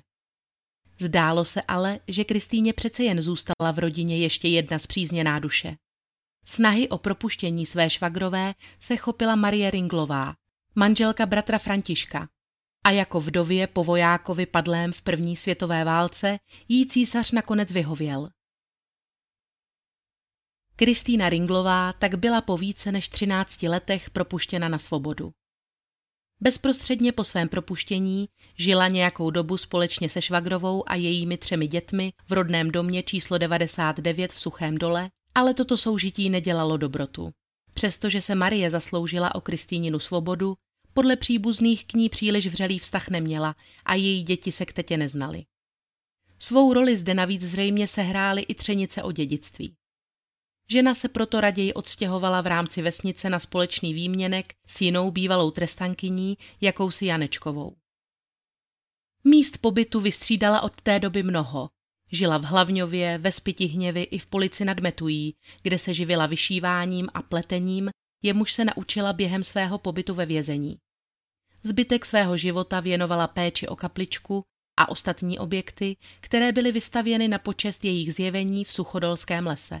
[0.98, 5.76] Zdálo se ale, že Kristýně přece jen zůstala v rodině ještě jedna zpřízněná duše.
[6.44, 10.34] Snahy o propuštění své švagrové se chopila Marie Ringlová,
[10.74, 12.28] manželka bratra Františka.
[12.84, 16.38] A jako vdově po vojákovi padlém v první světové válce
[16.68, 18.30] jí císař nakonec vyhověl.
[20.76, 25.32] Kristýna Ringlová tak byla po více než 13 letech propuštěna na svobodu.
[26.40, 32.32] Bezprostředně po svém propuštění žila nějakou dobu společně se švagrovou a jejími třemi dětmi v
[32.32, 37.30] rodném domě číslo 99 v Suchém dole, ale toto soužití nedělalo dobrotu.
[37.74, 40.54] Přestože se Marie zasloužila o Kristýninu svobodu,
[40.92, 45.44] podle příbuzných k ní příliš vřelý vztah neměla a její děti se k tetě neznali.
[46.38, 49.74] Svou roli zde navíc zřejmě sehrály i třenice o dědictví.
[50.70, 56.38] Žena se proto raději odstěhovala v rámci vesnice na společný výměnek s jinou bývalou trestankyní,
[56.60, 57.76] jakousi Janečkovou.
[59.24, 61.70] Míst pobytu vystřídala od té doby mnoho.
[62.12, 67.22] Žila v Hlavňově, ve Spitihněvi i v Polici nad Metují, kde se živila vyšíváním a
[67.22, 67.90] pletením,
[68.22, 70.78] jemuž se naučila během svého pobytu ve vězení.
[71.62, 74.42] Zbytek svého života věnovala péči o kapličku
[74.76, 79.80] a ostatní objekty, které byly vystavěny na počest jejich zjevení v Suchodolském lese.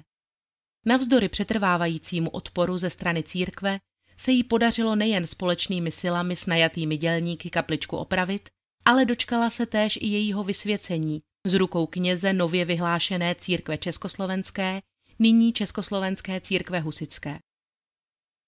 [0.86, 3.78] Navzdory přetrvávajícímu odporu ze strany církve
[4.16, 8.48] se jí podařilo nejen společnými silami s najatými dělníky kapličku opravit,
[8.84, 14.80] ale dočkala se též i jejího vysvěcení z rukou kněze nově vyhlášené církve československé,
[15.18, 17.38] nyní Československé církve husické.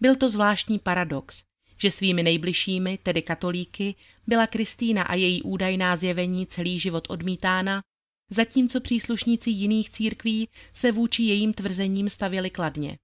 [0.03, 1.43] Byl to zvláštní paradox,
[1.79, 3.95] že svými nejbližšími, tedy katolíky,
[4.27, 7.83] byla Kristýna a její údajná zjevení celý život odmítána,
[8.31, 12.99] zatímco příslušníci jiných církví se vůči jejím tvrzením stavěli kladně.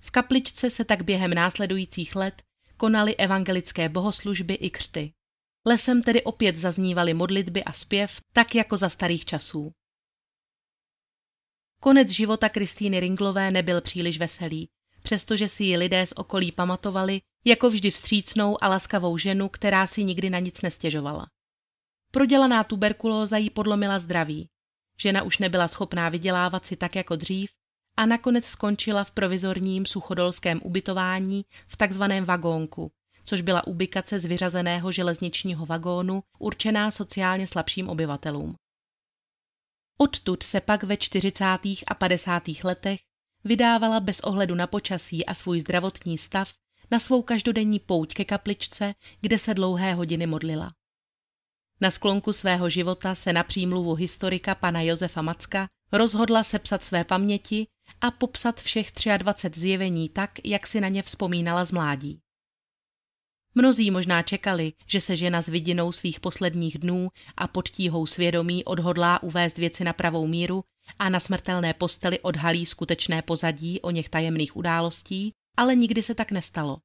[0.00, 2.42] V kapličce se tak během následujících let
[2.76, 5.12] konaly evangelické bohoslužby i křty.
[5.68, 9.72] Lesem tedy opět zaznívaly modlitby a zpěv, tak jako za starých časů.
[11.80, 14.68] Konec života Kristýny Ringlové nebyl příliš veselý,
[15.02, 20.04] přestože si ji lidé z okolí pamatovali jako vždy vstřícnou a laskavou ženu, která si
[20.04, 21.26] nikdy na nic nestěžovala.
[22.12, 24.48] Prodělaná tuberkulóza jí podlomila zdraví.
[25.00, 27.50] Žena už nebyla schopná vydělávat si tak jako dřív
[27.96, 32.92] a nakonec skončila v provizorním suchodolském ubytování v takzvaném vagónku,
[33.26, 38.54] což byla ubikace z vyřazeného železničního vagónu určená sociálně slabším obyvatelům.
[39.98, 41.44] Odtud se pak ve 40.
[41.86, 42.42] a 50.
[42.64, 43.00] letech
[43.44, 46.52] vydávala bez ohledu na počasí a svůj zdravotní stav
[46.90, 50.72] na svou každodenní pouť ke kapličce, kde se dlouhé hodiny modlila.
[51.80, 57.66] Na sklonku svého života se na přímluvu historika pana Josefa Macka rozhodla sepsat své paměti
[58.00, 62.20] a popsat všech 23 zjevení tak, jak si na ně vzpomínala z mládí.
[63.58, 68.64] Mnozí možná čekali, že se žena s vidinou svých posledních dnů a pod tíhou svědomí
[68.64, 70.64] odhodlá uvést věci na pravou míru
[70.98, 76.30] a na smrtelné posteli odhalí skutečné pozadí o něch tajemných událostí, ale nikdy se tak
[76.30, 76.78] nestalo.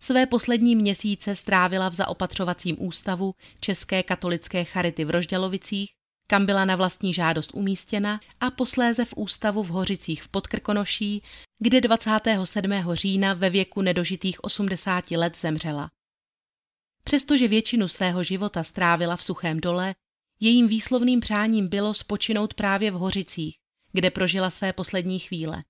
[0.00, 5.90] Své poslední měsíce strávila v zaopatřovacím ústavu České katolické charity v Rožďalovicích,
[6.26, 11.22] kam byla na vlastní žádost umístěna a posléze v ústavu v Hořicích v Podkrkonoší,
[11.58, 12.72] kde 27.
[12.92, 15.90] října ve věku nedožitých 80 let zemřela.
[17.04, 19.94] Přestože většinu svého života strávila v suchém dole,
[20.40, 23.56] jejím výslovným přáním bylo spočinout právě v Hořicích,
[23.92, 25.64] kde prožila své poslední chvíle.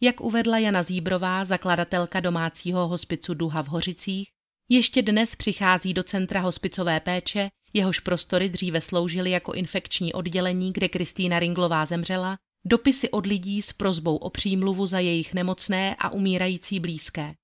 [0.00, 4.30] Jak uvedla Jana Zíbrová, zakladatelka domácího hospicu Duha v Hořicích,
[4.68, 10.88] ještě dnes přichází do centra hospicové péče, jehož prostory dříve sloužily jako infekční oddělení, kde
[10.88, 16.80] Kristýna Ringlová zemřela, dopisy od lidí s prozbou o přímluvu za jejich nemocné a umírající
[16.80, 17.34] blízké.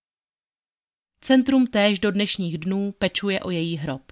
[1.21, 4.03] Centrum též do dnešních dnů pečuje o její hrob.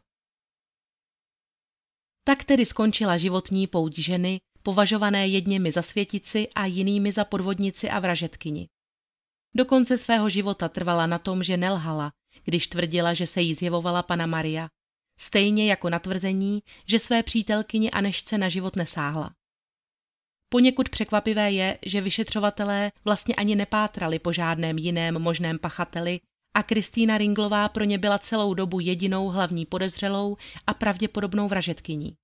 [2.25, 7.99] Tak tedy skončila životní pouť ženy, považované jedněmi za světici a jinými za podvodnici a
[7.99, 8.69] vražetkyni.
[9.55, 12.11] Do konce svého života trvala na tom, že nelhala,
[12.45, 14.69] když tvrdila, že se jí zjevovala pana Maria,
[15.19, 19.35] stejně jako na tvrzení, že své přítelkyni Anešce na život nesáhla.
[20.49, 26.21] Poněkud překvapivé je, že vyšetřovatelé vlastně ani nepátrali po žádném jiném možném pachateli
[26.55, 32.15] a Kristýna Ringlová pro ně byla celou dobu jedinou hlavní podezřelou a pravděpodobnou vražetkyní.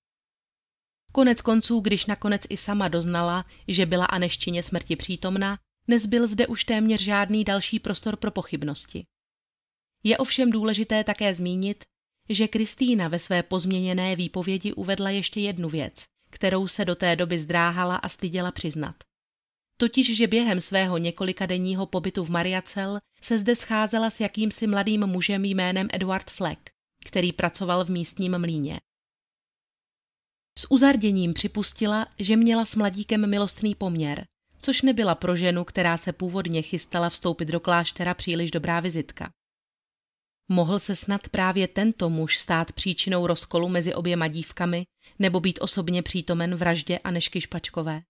[1.12, 6.64] Konec konců, když nakonec i sama doznala, že byla Aneštině smrti přítomna, nezbyl zde už
[6.64, 9.04] téměř žádný další prostor pro pochybnosti.
[10.09, 11.84] Je ovšem důležité také zmínit,
[12.28, 17.38] že Kristýna ve své pozměněné výpovědi uvedla ještě jednu věc, kterou se do té doby
[17.38, 18.94] zdráhala a styděla přiznat.
[19.76, 25.44] Totiž, že během svého několikadenního pobytu v Mariacel se zde scházela s jakýmsi mladým mužem
[25.44, 26.70] jménem Edward Fleck,
[27.04, 28.80] který pracoval v místním mlíně.
[30.59, 34.26] S uzarděním připustila, že měla s mladíkem milostný poměr,
[34.61, 39.30] což nebyla pro ženu, která se původně chystala vstoupit do kláštera příliš dobrá vizitka.
[40.49, 44.84] Mohl se snad právě tento muž stát příčinou rozkolu mezi oběma dívkami
[45.18, 48.03] nebo být osobně přítomen vraždě Anešky Špačkové?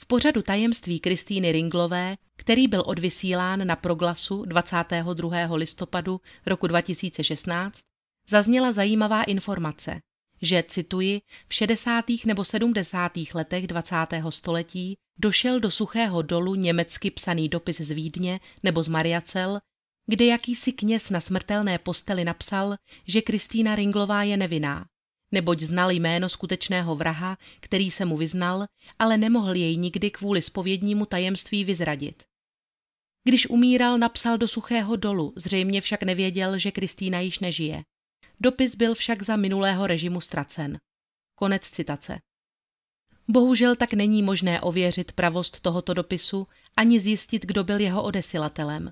[0.00, 5.54] V pořadu tajemství Kristýny Ringlové, který byl odvysílán na proglasu 22.
[5.54, 7.80] listopadu roku 2016,
[8.28, 10.00] zazněla zajímavá informace,
[10.42, 12.04] že, cituji, v 60.
[12.26, 13.12] nebo 70.
[13.34, 13.96] letech 20.
[14.30, 19.58] století došel do suchého dolu německy psaný dopis z Vídně nebo z Mariacel,
[20.06, 22.76] kde jakýsi kněz na smrtelné posteli napsal,
[23.06, 24.86] že Kristýna Ringlová je nevinná,
[25.32, 28.66] neboť znal jméno skutečného vraha, který se mu vyznal,
[28.98, 32.22] ale nemohl jej nikdy kvůli spovědnímu tajemství vyzradit.
[33.24, 37.82] Když umíral, napsal do suchého dolu, zřejmě však nevěděl, že Kristýna již nežije.
[38.40, 40.78] Dopis byl však za minulého režimu ztracen.
[41.34, 42.18] Konec citace.
[43.28, 46.46] Bohužel tak není možné ověřit pravost tohoto dopisu
[46.76, 48.90] ani zjistit, kdo byl jeho odesilatelem.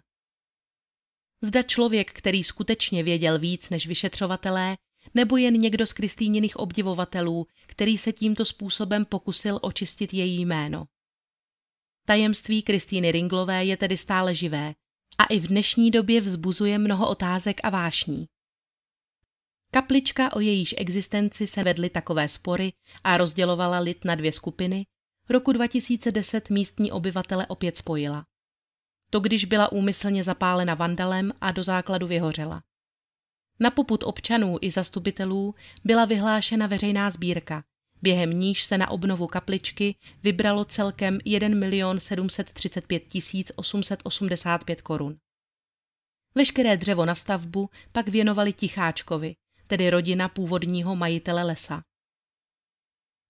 [1.44, 4.76] Zda člověk, který skutečně věděl víc než vyšetřovatelé,
[5.14, 10.84] nebo jen někdo z Kristýniných obdivovatelů, který se tímto způsobem pokusil očistit její jméno.
[12.06, 14.74] Tajemství Kristýny Ringlové je tedy stále živé
[15.18, 18.26] a i v dnešní době vzbuzuje mnoho otázek a vášní.
[19.70, 22.72] Kaplička, o jejíž existenci se vedly takové spory
[23.04, 24.86] a rozdělovala lid na dvě skupiny,
[25.28, 28.26] roku 2010 místní obyvatele opět spojila.
[29.10, 32.62] To když byla úmyslně zapálena vandalem a do základu vyhořela.
[33.60, 37.64] Na poput občanů i zastupitelů byla vyhlášena veřejná sbírka,
[38.02, 43.02] během níž se na obnovu kapličky vybralo celkem 1 milion 735
[43.56, 45.18] 885 korun.
[46.34, 49.34] Veškeré dřevo na stavbu pak věnovali Ticháčkovi,
[49.66, 51.82] tedy rodina původního majitele lesa.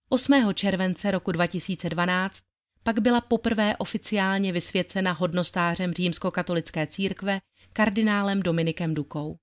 [0.09, 0.53] 8.
[0.53, 2.43] července roku 2012
[2.87, 7.41] pak byla poprvé oficiálně vysvěcena hodnostářem římskokatolické církve
[7.73, 9.37] kardinálem Dominikem Dukou.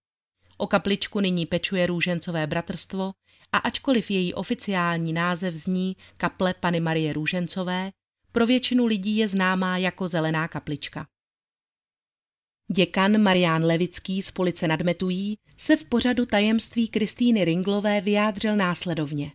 [0.57, 3.13] O kapličku nyní pečuje Růžencové bratrstvo
[3.53, 7.91] a ačkoliv její oficiální název zní kaple Pany Marie Růžencové,
[8.33, 11.07] pro většinu lidí je známá jako Zelená kaplička.
[12.73, 19.31] Děkan Marián Levický z Police nad Metují se v pořadu tajemství Kristýny Ringlové vyjádřil následovně.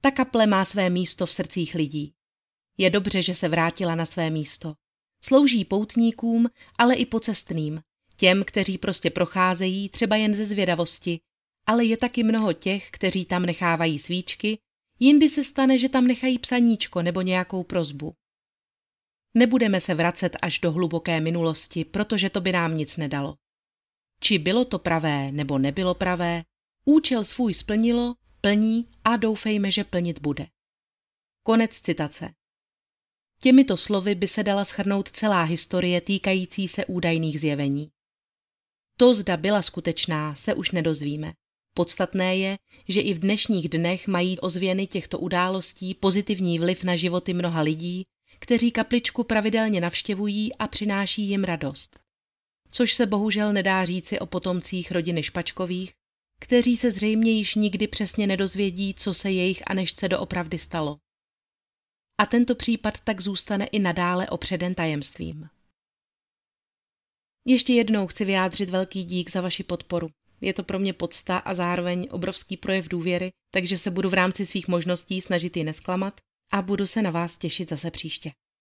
[0.00, 2.14] Ta kaple má své místo v srdcích lidí.
[2.78, 4.74] Je dobře, že se vrátila na své místo.
[5.24, 6.48] Slouží poutníkům,
[6.78, 7.80] ale i pocestným,
[8.16, 11.20] těm, kteří prostě procházejí třeba jen ze zvědavosti,
[11.66, 14.58] ale je taky mnoho těch, kteří tam nechávají svíčky,
[15.00, 18.14] jindy se stane, že tam nechají psaníčko nebo nějakou prozbu.
[19.34, 23.36] Nebudeme se vracet až do hluboké minulosti, protože to by nám nic nedalo.
[24.20, 26.44] Či bylo to pravé nebo nebylo pravé,
[26.84, 30.46] účel svůj splnilo, plní a doufejme, že plnit bude.
[31.42, 32.34] Konec citace.
[33.42, 37.90] Těmito slovy by se dala schrnout celá historie týkající se údajných zjevení.
[38.98, 41.32] To, zda byla skutečná, se už nedozvíme.
[41.74, 47.34] Podstatné je, že i v dnešních dnech mají ozvěny těchto událostí pozitivní vliv na životy
[47.34, 48.04] mnoha lidí,
[48.38, 51.98] kteří kapličku pravidelně navštěvují a přináší jim radost.
[52.70, 55.92] Což se bohužel nedá říci o potomcích rodiny Špačkových,
[56.40, 60.98] kteří se zřejmě již nikdy přesně nedozvědí, co se jejich Anešce doopravdy stalo.
[62.20, 65.48] A tento případ tak zůstane i nadále opředen tajemstvím.
[67.46, 70.08] Ještě jednou chci vyjádřit velký dík za vaši podporu.
[70.40, 74.46] Je to pro mě podsta a zároveň obrovský projev důvěry, takže se budu v rámci
[74.46, 76.20] svých možností snažit ji nesklamat
[76.52, 78.32] a budu se na vás těšit zase příště.